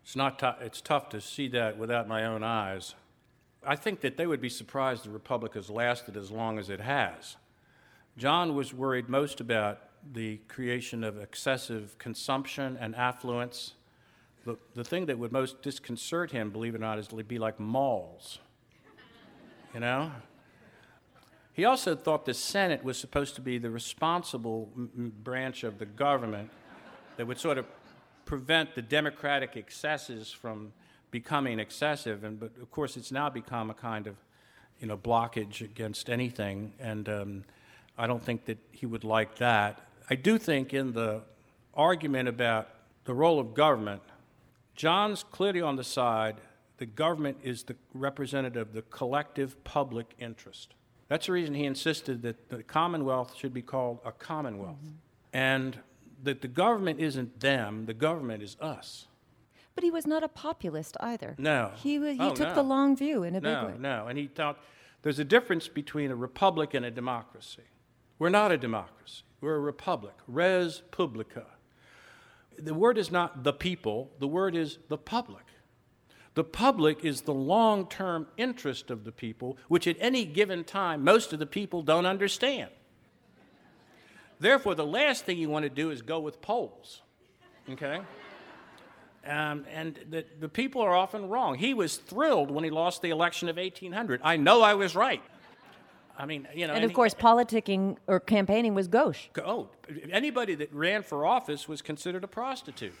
[0.03, 0.39] It's not.
[0.39, 2.95] T- it's tough to see that without my own eyes.
[3.65, 6.79] I think that they would be surprised the republic has lasted as long as it
[6.79, 7.35] has.
[8.17, 9.79] John was worried most about
[10.13, 13.73] the creation of excessive consumption and affluence.
[14.45, 17.37] The, the thing that would most disconcert him, believe it or not, is to be
[17.37, 18.39] like malls.
[19.73, 20.11] You know?
[21.53, 25.85] He also thought the Senate was supposed to be the responsible m- branch of the
[25.85, 26.49] government
[27.17, 27.65] that would sort of
[28.23, 30.71] prevent the democratic excesses from
[31.11, 32.23] becoming excessive.
[32.23, 34.15] And but of course, it's now become a kind of
[34.79, 37.43] you know blockage against anything, and um,
[37.97, 39.87] I don't think that he would like that.
[40.09, 41.21] I do think in the
[41.73, 42.69] argument about
[43.05, 44.01] the role of government,
[44.75, 46.37] John's clearly on the side
[46.79, 50.73] the government is the representative of the collective public interest.
[51.09, 54.77] That's the reason he insisted that the Commonwealth should be called a Commonwealth.
[54.77, 54.95] Mm-hmm.
[55.33, 55.77] And
[56.23, 59.07] that the government isn't them, the government is us.
[59.79, 61.35] But he was not a populist either.
[61.37, 61.71] No.
[61.73, 62.55] He, he oh, took no.
[62.55, 63.79] the long view in a no, big way.
[63.79, 64.59] No, and he thought
[65.03, 67.63] there's a difference between a republic and a democracy.
[68.17, 70.15] We're not a democracy, we're a republic.
[70.27, 71.45] Res publica.
[72.57, 75.45] The word is not the people, the word is the public.
[76.33, 81.05] The public is the long term interest of the people, which at any given time
[81.05, 82.69] most of the people don't understand.
[84.41, 87.01] Therefore, the last thing you want to do is go with polls.
[87.69, 88.01] Okay?
[89.25, 91.55] Um, and the, the people are often wrong.
[91.55, 94.21] He was thrilled when he lost the election of 1800.
[94.23, 95.21] I know I was right.
[96.17, 96.73] I mean, you know.
[96.73, 99.29] And of course, politicking or campaigning was gauche.
[99.43, 99.69] Oh,
[100.11, 102.93] anybody that ran for office was considered a prostitute.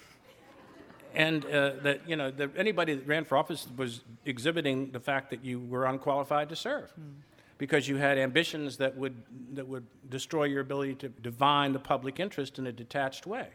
[1.13, 5.31] And uh, that, you know, the, anybody that ran for office was exhibiting the fact
[5.31, 6.91] that you were unqualified to serve.
[6.99, 7.15] Mm.
[7.57, 9.15] Because you had ambitions that would,
[9.53, 13.47] that would destroy your ability to divine the public interest in a detached way.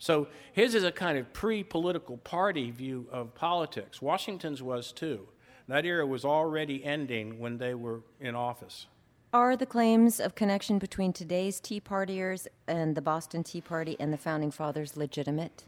[0.00, 4.02] So his is a kind of pre political party view of politics.
[4.02, 5.28] Washington's was too.
[5.68, 8.86] That era was already ending when they were in office.
[9.32, 14.12] Are the claims of connection between today's Tea Partiers and the Boston Tea Party and
[14.12, 15.64] the Founding Fathers legitimate?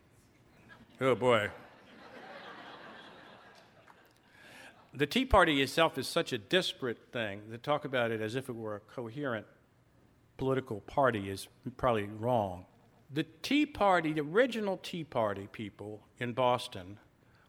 [1.01, 1.51] Oh, boy.
[4.95, 8.49] the Tea Party itself is such a disparate thing to talk about it as if
[8.49, 9.47] it were a coherent
[10.39, 12.65] political party is probably wrong
[13.13, 16.99] the Tea Party, the original Tea Party people in Boston,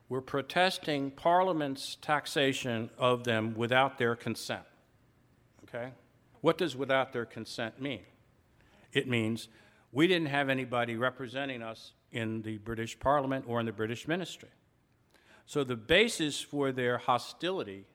[0.10, 4.64] were protesting Parliament's taxation of them without their consent.
[5.64, 5.92] Okay?
[6.42, 8.02] What does without their consent mean?
[8.92, 9.48] It means
[9.92, 14.50] we didn't have anybody representing us in the British Parliament or in the British ministry.
[15.46, 17.86] So the basis for their hostility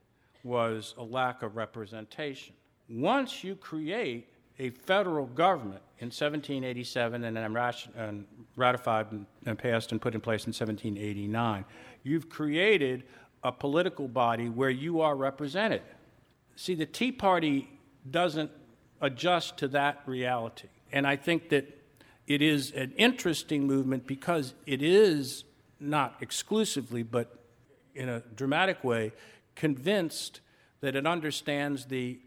[0.42, 2.54] was a lack of representation.
[2.88, 7.52] Once you create a federal government in 1787 and then
[8.56, 9.06] ratified
[9.46, 11.64] and passed and put in place in 1789.
[12.02, 13.04] You've created
[13.44, 15.82] a political body where you are represented.
[16.56, 17.68] See, the Tea Party
[18.10, 18.50] doesn't
[19.00, 20.68] adjust to that reality.
[20.92, 21.78] And I think that
[22.26, 25.44] it is an interesting movement because it is
[25.80, 27.38] not exclusively, but
[27.94, 29.12] in a dramatic way,
[29.54, 30.40] convinced
[30.80, 32.18] that it understands the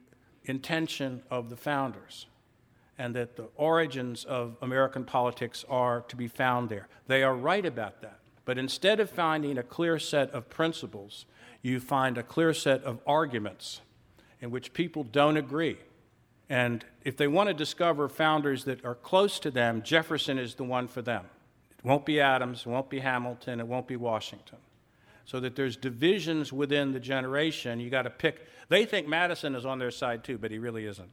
[0.46, 2.28] intention of the founders
[2.98, 6.88] and that the origins of American politics are to be found there.
[7.08, 8.20] They are right about that.
[8.46, 11.26] But instead of finding a clear set of principles,
[11.62, 13.82] you find a clear set of arguments
[14.40, 15.78] in which people don't agree.
[16.50, 20.64] And if they want to discover founders that are close to them, Jefferson is the
[20.64, 21.26] one for them.
[21.80, 24.58] It won't be Adams, it won't be Hamilton, it won't be Washington.
[25.26, 27.80] So that there's divisions within the generation.
[27.80, 28.48] You got to pick.
[28.72, 31.10] They think Madison is on their side too, but he really isn't.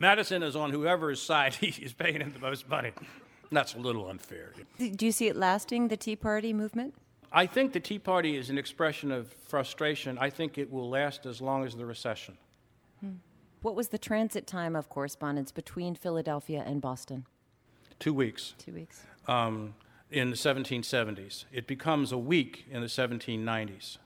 [0.00, 2.90] Madison is on whoever's side he is paying him the most money.
[3.52, 4.54] That's a little unfair.
[4.76, 6.94] Do you see it lasting, the Tea Party movement?
[7.30, 10.18] I think the Tea Party is an expression of frustration.
[10.18, 12.36] I think it will last as long as the recession.
[12.98, 13.12] Hmm.
[13.62, 17.24] What was the transit time of correspondence between Philadelphia and Boston?
[18.00, 18.54] Two weeks.
[18.58, 19.04] Two weeks.
[19.28, 19.74] Um,
[20.10, 21.44] in the 1770s.
[21.52, 23.98] It becomes a week in the 1790s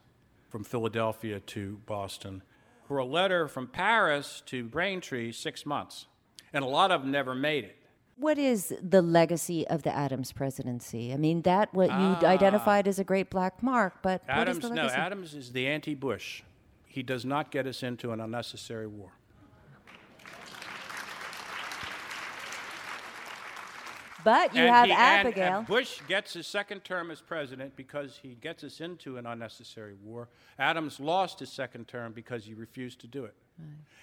[0.52, 2.42] from Philadelphia to Boston
[2.86, 6.04] for a letter from Paris to Braintree six months.
[6.52, 7.76] And a lot of them never made it.
[8.18, 11.10] What is the legacy of the Adams presidency?
[11.10, 12.26] I mean, that what you Ah.
[12.26, 14.86] identified as a great black mark, but what is Adams, no?
[14.88, 16.42] Adams is the anti Bush.
[16.86, 19.12] He does not get us into an unnecessary war.
[24.24, 25.58] But you And have he- Abigail.
[25.58, 29.94] and Bush gets his second term as president because he gets us into an unnecessary
[30.02, 30.28] war.
[30.58, 33.34] Adams lost his second term because he refused to do it.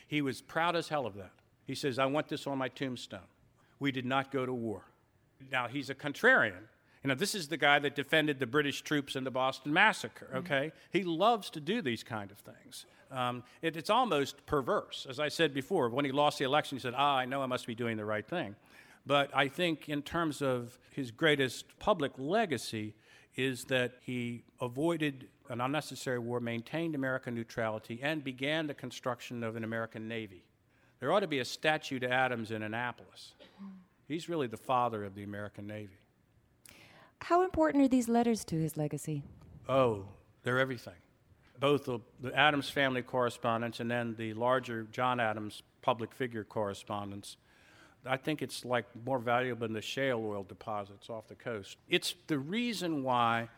[0.08, 1.32] He was proud as hell of that.
[1.66, 3.20] He says, I want this on my tombstone.
[3.80, 4.84] We did not go to war.
[5.52, 6.64] Now, he's a contrarian.
[7.04, 10.30] You know, this is the guy that defended the British troops in the Boston Massacre,
[10.36, 10.72] okay?
[10.92, 12.86] He loves to do these kind of things.
[13.12, 15.08] Um, it, it's almost perverse.
[15.10, 17.46] As I said before, when he lost the election, he said, Ah, I know I
[17.46, 18.56] must be doing the right thing.
[19.06, 22.96] But I think, in terms of his greatest public legacy,
[23.36, 29.56] is that he avoided an unnecessary war, maintained American neutrality, and began the construction of
[29.56, 30.44] an American Navy.
[31.00, 33.34] There ought to be a statue to Adams in Annapolis.
[34.08, 35.98] He's really the father of the American Navy.
[37.22, 39.24] How important are these letters to his legacy?
[39.68, 40.06] Oh,
[40.44, 40.94] they're everything.
[41.60, 47.38] Both the, the Adams family correspondence and then the larger John Adams public figure correspondence.
[48.06, 51.78] I think it's like more valuable than the shale oil deposits off the coast.
[51.90, 53.50] It's the reason why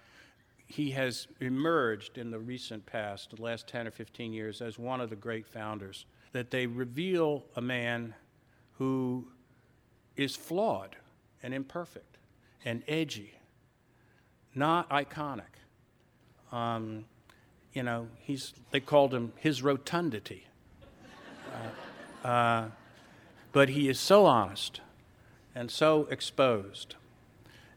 [0.66, 5.02] he has emerged in the recent past, the last 10 or 15 years, as one
[5.02, 6.06] of the great founders.
[6.32, 8.16] That they reveal a man
[8.78, 9.28] who
[10.16, 10.96] is flawed
[11.44, 12.18] and imperfect
[12.64, 13.34] and edgy,
[14.56, 15.44] not iconic.
[16.52, 17.06] Um,
[17.74, 20.48] you know, he's, they called him his rotundity.
[22.24, 22.66] Uh, uh,
[23.52, 24.82] but he is so honest
[25.54, 26.96] and so exposed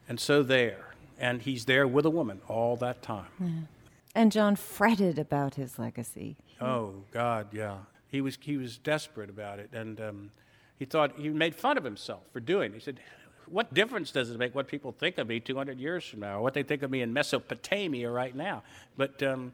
[0.07, 0.93] and so there.
[1.19, 3.67] And he's there with a woman all that time.
[4.13, 6.35] And John fretted about his legacy.
[6.59, 7.77] Oh God, yeah.
[8.07, 10.31] He was he was desperate about it, and um,
[10.79, 12.71] he thought he made fun of himself for doing.
[12.71, 12.75] it.
[12.75, 12.99] He said,
[13.45, 16.41] "What difference does it make what people think of me 200 years from now, or
[16.41, 18.63] what they think of me in Mesopotamia right now?"
[18.95, 19.53] But um,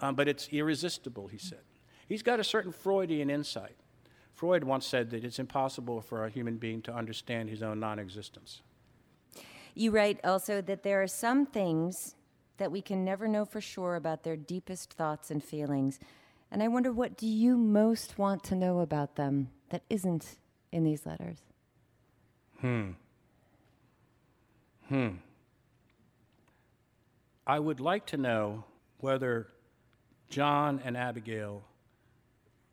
[0.00, 1.60] um, but it's irresistible, he said.
[2.08, 3.76] He's got a certain Freudian insight.
[4.42, 8.60] Freud once said that it's impossible for a human being to understand his own non-existence.
[9.72, 12.16] You write also that there are some things
[12.56, 16.00] that we can never know for sure about their deepest thoughts and feelings.
[16.50, 20.38] And I wonder what do you most want to know about them that isn't
[20.72, 21.38] in these letters?
[22.58, 22.90] Hmm.
[24.88, 25.10] Hmm.
[27.46, 28.64] I would like to know
[28.98, 29.46] whether
[30.30, 31.62] John and Abigail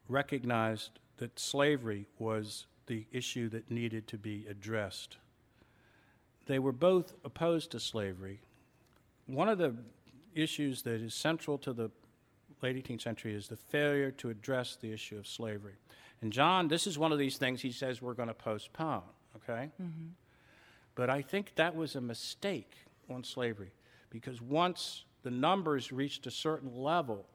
[0.08, 5.18] recognized that slavery was the issue that needed to be addressed.
[6.48, 8.42] They were both opposed to slavery.
[9.28, 9.76] One of the
[10.34, 11.92] issues that is central to the
[12.62, 15.76] late 18th century is the failure to address the issue of slavery.
[16.22, 19.04] And John, this is one of these things he says we're going to postpone,
[19.38, 19.70] okay?
[19.82, 20.08] Mm-hmm.
[20.96, 22.74] But I think that was a mistake
[23.10, 23.72] on slavery
[24.10, 27.26] because once the numbers reached a certain level,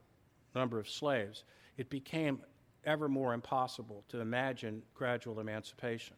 [0.55, 1.45] number of slaves,
[1.76, 2.41] it became
[2.87, 6.16] ever more impossible to imagine gradual emancipation.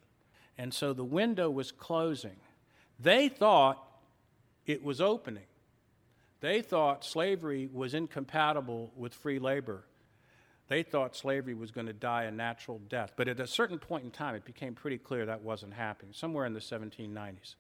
[0.59, 2.37] And so the window was closing.
[2.99, 3.83] They thought
[4.65, 5.45] it was opening.
[6.41, 9.85] They thought slavery was incompatible with free labor.
[10.69, 13.13] They thought slavery was going to die a natural death.
[13.17, 16.45] But at a certain point in time, it became pretty clear that wasn't happening, somewhere
[16.45, 17.55] in the 1790s.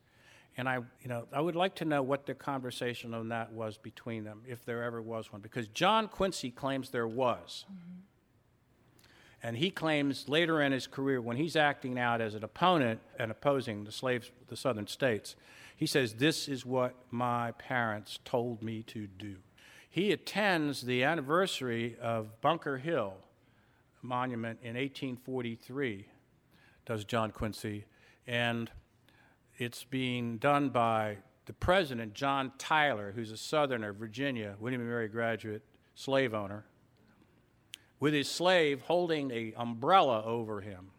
[0.56, 3.76] And I, you know, I would like to know what the conversation on that was
[3.76, 7.66] between them, if there ever was one, because John Quincy claims there was.
[7.70, 8.00] Mm-hmm.
[9.46, 13.30] And he claims later in his career, when he's acting out as an opponent and
[13.30, 15.36] opposing the slaves, the southern states,
[15.76, 19.36] he says, This is what my parents told me to do.
[19.88, 23.14] He attends the anniversary of Bunker Hill
[24.02, 26.08] Monument in 1843,
[26.84, 27.84] does John Quincy,
[28.26, 28.68] and
[29.58, 35.06] it's being done by the president, John Tyler, who's a Southerner, Virginia, William and Mary
[35.06, 35.62] graduate,
[35.94, 36.64] slave owner
[37.98, 40.90] with his slave holding a umbrella over him.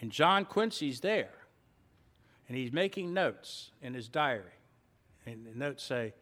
[0.00, 1.34] And John Quincy's there,
[2.46, 4.52] and he's making notes in his diary.
[5.26, 6.14] And the notes say,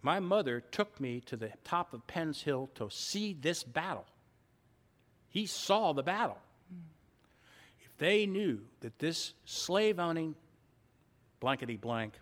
[0.00, 4.06] My mother took me to the top of Penn's Hill to see this battle.
[5.28, 6.38] He saw the battle.
[7.84, 10.34] If they knew that this slave owning
[11.40, 12.14] blankety blank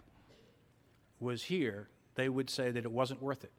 [1.20, 3.52] was here, they would say that it wasn't worth it.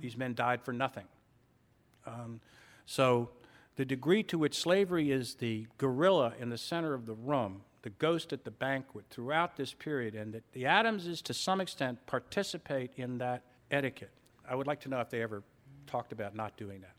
[0.00, 1.04] These men died for nothing.
[2.06, 2.40] Um,
[2.86, 3.30] so,
[3.76, 7.90] the degree to which slavery is the gorilla in the center of the room, the
[7.90, 12.92] ghost at the banquet throughout this period, and that the Adamses, to some extent, participate
[12.96, 14.12] in that etiquette.
[14.48, 15.42] I would like to know if they ever
[15.86, 16.94] talked about not doing that.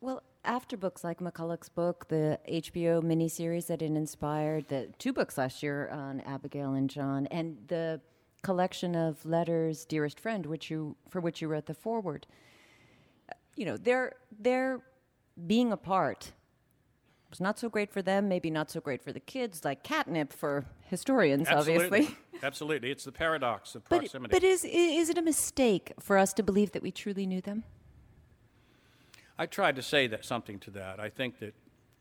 [0.00, 5.36] Well, after books like McCullough's book, the HBO miniseries that it inspired, the two books
[5.36, 8.00] last year on Abigail and John, and the
[8.42, 12.26] collection of letters, dearest friend, which you for which you wrote the foreword.
[13.56, 14.80] You know, they're they're
[15.46, 16.32] being apart
[17.30, 20.32] was not so great for them, maybe not so great for the kids, like catnip
[20.32, 21.84] for historians, Absolutely.
[21.86, 22.16] obviously.
[22.42, 22.90] Absolutely.
[22.90, 24.30] It's the paradox of But, proximity.
[24.32, 27.64] but is, is it a mistake for us to believe that we truly knew them?
[29.38, 30.98] I tried to say that something to that.
[30.98, 31.54] I think that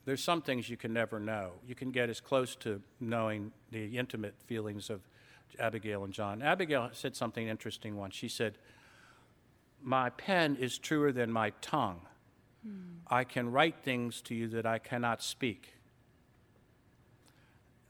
[0.05, 1.51] there's some things you can never know.
[1.67, 5.01] You can get as close to knowing the intimate feelings of
[5.59, 6.41] Abigail and John.
[6.41, 8.15] Abigail said something interesting once.
[8.15, 8.57] She said,
[9.86, 12.01] My pen is truer than my tongue.
[13.07, 15.75] I can write things to you that I cannot speak.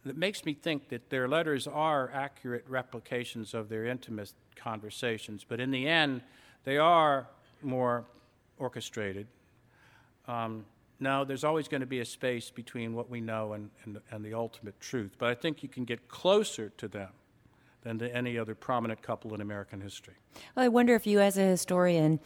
[0.05, 5.61] It makes me think that their letters are accurate replications of their intimate conversations, but
[5.61, 6.21] in the end,
[6.65, 7.27] they are
[7.61, 8.03] more
[8.57, 9.27] orchestrated.
[10.27, 10.65] Um,
[10.99, 14.23] no, there's always going to be a space between what we know and, and, and
[14.23, 17.09] the ultimate truth, but I think you can get closer to them
[17.85, 20.15] than to any other prominent couple in American history.
[20.55, 22.19] Well, I wonder if you, as a historian,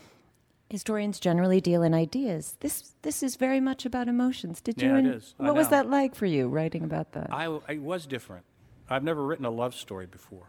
[0.70, 2.55] historians generally deal in ideas.
[2.62, 4.62] This this is very much about emotions.
[4.62, 4.88] Did you?
[4.88, 5.36] Yeah, it is.
[5.38, 7.28] What was that like for you writing about that?
[7.32, 8.45] I, I was different.
[8.89, 10.47] I've never written a love story before.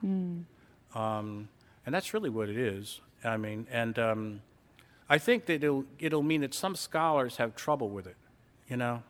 [0.94, 1.48] Um,
[1.84, 3.00] and that's really what it is.
[3.22, 4.42] I mean, and um,
[5.08, 8.16] I think that it'll, it'll mean that some scholars have trouble with it,
[8.68, 9.02] you know?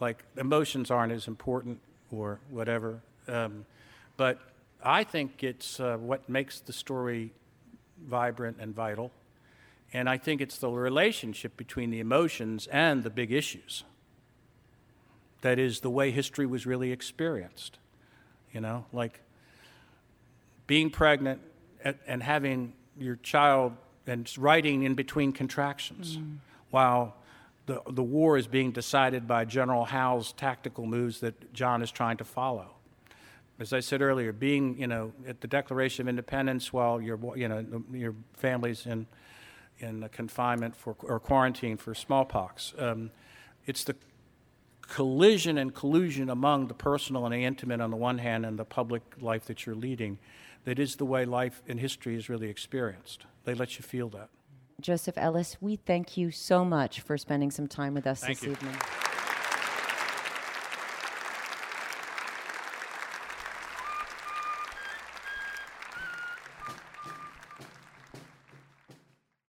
[0.00, 1.78] Like, emotions aren't as important
[2.10, 3.02] or whatever.
[3.28, 3.66] Um,
[4.16, 4.40] but
[4.84, 7.32] I think it's uh, what makes the story
[8.06, 9.10] vibrant and vital.
[9.92, 13.84] And I think it's the relationship between the emotions and the big issues.
[15.42, 17.78] That is the way history was really experienced.
[18.52, 19.20] You know, like
[20.66, 21.40] being pregnant
[21.84, 23.72] and, and having your child
[24.06, 26.18] and writing in between contractions
[26.70, 27.14] while
[27.66, 32.16] the, the war is being decided by General Howe's tactical moves that John is trying
[32.16, 32.74] to follow.
[33.62, 37.46] As I said earlier, being you know at the Declaration of Independence while your you
[37.46, 39.06] know your family's in
[39.78, 42.74] in confinement for or quarantine for smallpox.
[42.76, 43.12] Um,
[43.64, 43.94] it's the
[44.80, 48.64] collision and collusion among the personal and the intimate on the one hand and the
[48.64, 50.18] public life that you're leading
[50.64, 53.26] that is the way life in history is really experienced.
[53.44, 54.28] They let you feel that.
[54.80, 58.46] Joseph Ellis, we thank you so much for spending some time with us Thank this
[58.46, 58.52] you.
[58.52, 58.76] evening.